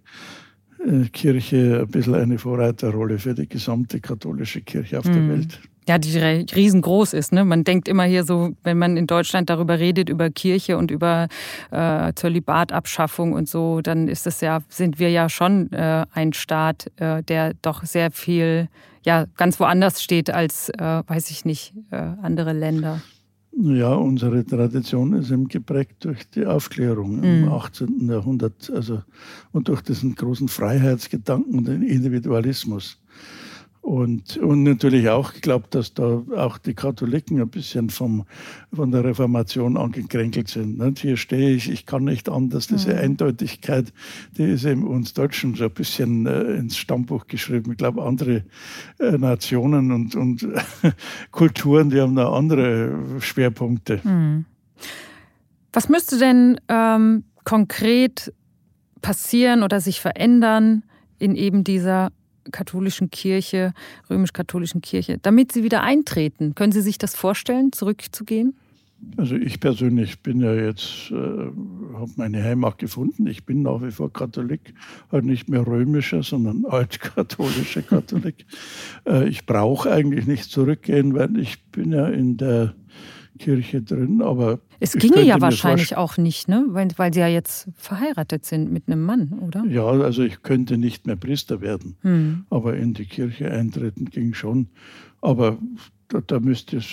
[0.87, 5.12] äh, Kirche ein bisschen eine Vorreiterrolle für die gesamte katholische Kirche auf mhm.
[5.12, 5.61] der Welt.
[5.87, 7.32] Ja, die riesengroß ist.
[7.32, 7.45] Ne?
[7.45, 11.28] Man denkt immer hier so, wenn man in Deutschland darüber redet, über Kirche und über
[11.70, 16.91] äh, Zölibatabschaffung und so, dann ist es ja, sind wir ja schon äh, ein Staat,
[16.97, 18.68] äh, der doch sehr viel,
[19.05, 23.03] ja, ganz woanders steht als, äh, weiß ich nicht, andere Länder.
[23.57, 27.48] Ja, unsere Tradition ist eben geprägt durch die Aufklärung im mhm.
[27.52, 28.09] 18.
[28.09, 29.02] Jahrhundert also,
[29.52, 33.00] und durch diesen großen Freiheitsgedanken und den Individualismus.
[33.85, 38.24] Und, und natürlich auch geglaubt, dass da auch die Katholiken ein bisschen vom,
[38.72, 40.78] von der Reformation angekränkelt sind.
[40.78, 41.01] Nicht?
[41.01, 42.66] Hier stehe ich, ich kann nicht anders.
[42.66, 43.01] Diese mhm.
[43.01, 43.93] Eindeutigkeit,
[44.39, 47.72] die ist eben uns Deutschen so ein bisschen äh, ins Stammbuch geschrieben.
[47.72, 48.45] Ich glaube, andere
[49.01, 50.49] äh, Nationen und, und
[51.30, 54.01] Kulturen, die haben da andere Schwerpunkte.
[54.03, 54.47] Mhm.
[55.74, 58.32] Was müsste denn ähm, konkret
[59.03, 60.85] passieren oder sich verändern
[61.18, 62.12] in eben dieser
[62.53, 63.72] katholischen Kirche,
[64.11, 66.55] römisch-katholischen Kirche, damit sie wieder eintreten.
[66.55, 68.55] Können Sie sich das vorstellen, zurückzugehen?
[69.16, 73.26] Also ich persönlich bin ja jetzt, äh, habe meine Heimat gefunden.
[73.26, 74.74] Ich bin nach wie vor Katholik,
[75.12, 78.47] halt nicht mehr römischer, sondern altkatholischer Katholik.
[79.07, 82.74] äh, ich brauche eigentlich nicht zurückgehen, weil ich bin ja in der
[83.39, 84.61] Kirche drin, aber.
[84.80, 86.64] Es ginge ja wahrscheinlich auch nicht, ne?
[86.68, 89.64] Weil, weil sie ja jetzt verheiratet sind mit einem Mann, oder?
[89.66, 92.47] Ja, also ich könnte nicht mehr Priester werden, hm.
[92.51, 94.68] aber in die Kirche eintreten ging schon.
[95.20, 95.59] Aber
[96.09, 96.87] da, da müsste es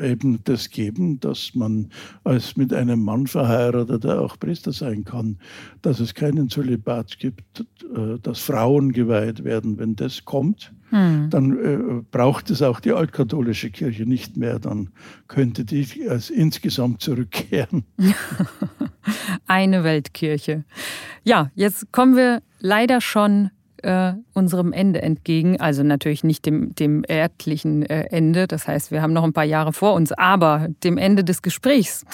[0.00, 1.90] eben das geben, dass man
[2.24, 5.38] als mit einem Mann verheirateter auch Priester sein kann,
[5.82, 7.64] dass es keinen Zölibat gibt,
[7.94, 9.78] äh, dass Frauen geweiht werden.
[9.78, 11.28] Wenn das kommt, hm.
[11.30, 14.58] dann äh, braucht es auch die altkatholische Kirche nicht mehr.
[14.58, 14.90] Dann
[15.28, 17.84] könnte die als insgesamt zurückkehren.
[19.46, 20.64] Eine Weltkirche.
[21.24, 23.50] Ja, jetzt kommen wir leider schon
[23.82, 25.60] äh, unserem Ende entgegen.
[25.60, 28.46] Also natürlich nicht dem, dem erdlichen äh, Ende.
[28.46, 32.04] Das heißt, wir haben noch ein paar Jahre vor uns, aber dem Ende des Gesprächs.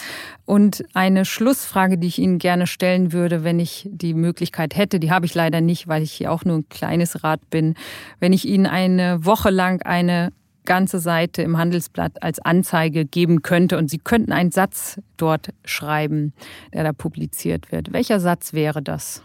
[0.45, 5.11] Und eine Schlussfrage, die ich Ihnen gerne stellen würde, wenn ich die Möglichkeit hätte, die
[5.11, 7.75] habe ich leider nicht, weil ich hier auch nur ein kleines Rad bin.
[8.21, 10.33] Wenn ich Ihnen eine Woche lang eine
[10.69, 16.35] ganze Seite im Handelsblatt als Anzeige geben könnte und Sie könnten einen Satz dort schreiben,
[16.75, 17.93] der da publiziert wird.
[17.93, 19.23] Welcher Satz wäre das?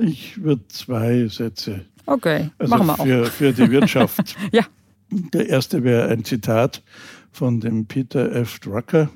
[0.00, 1.84] Ich würde zwei Sätze.
[2.06, 3.30] Okay, also machen wir für, auch.
[3.30, 4.36] Für die Wirtschaft.
[4.52, 4.66] ja.
[5.10, 6.82] Der erste wäre ein Zitat
[7.30, 8.58] von dem Peter F.
[8.58, 9.10] Drucker,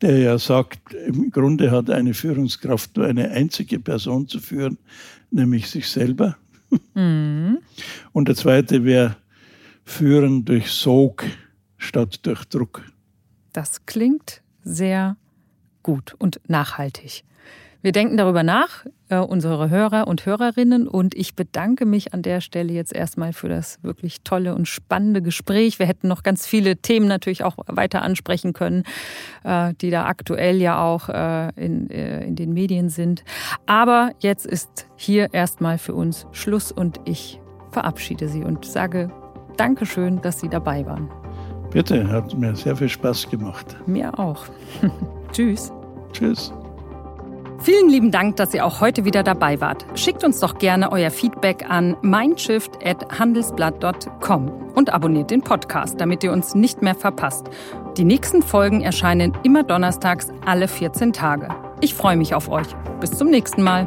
[0.00, 4.78] der ja sagt, im Grunde hat eine Führungskraft nur eine einzige Person zu führen,
[5.30, 6.36] nämlich sich selber.
[6.94, 7.58] Mhm.
[8.12, 9.16] Und der zweite wäre
[9.84, 11.24] führen durch Sog
[11.78, 12.82] statt durch Druck.
[13.52, 15.16] Das klingt sehr
[15.82, 17.24] gut und nachhaltig.
[17.82, 20.86] Wir denken darüber nach, äh, unsere Hörer und Hörerinnen.
[20.86, 25.20] Und ich bedanke mich an der Stelle jetzt erstmal für das wirklich tolle und spannende
[25.20, 25.80] Gespräch.
[25.80, 28.84] Wir hätten noch ganz viele Themen natürlich auch weiter ansprechen können,
[29.42, 33.24] äh, die da aktuell ja auch äh, in, äh, in den Medien sind.
[33.66, 37.40] Aber jetzt ist hier erstmal für uns Schluss und ich
[37.72, 39.10] verabschiede Sie und sage
[39.56, 41.10] Dankeschön, dass Sie dabei waren.
[41.72, 43.76] Bitte, hat mir sehr viel Spaß gemacht.
[43.86, 44.44] Mir auch.
[45.32, 45.72] Tschüss.
[46.12, 46.52] Tschüss.
[47.62, 49.86] Vielen lieben Dank, dass ihr auch heute wieder dabei wart.
[49.94, 56.56] Schickt uns doch gerne euer Feedback an mindshift.handelsblatt.com und abonniert den Podcast, damit ihr uns
[56.56, 57.46] nicht mehr verpasst.
[57.96, 61.50] Die nächsten Folgen erscheinen immer donnerstags alle 14 Tage.
[61.80, 62.66] Ich freue mich auf euch.
[62.98, 63.86] Bis zum nächsten Mal.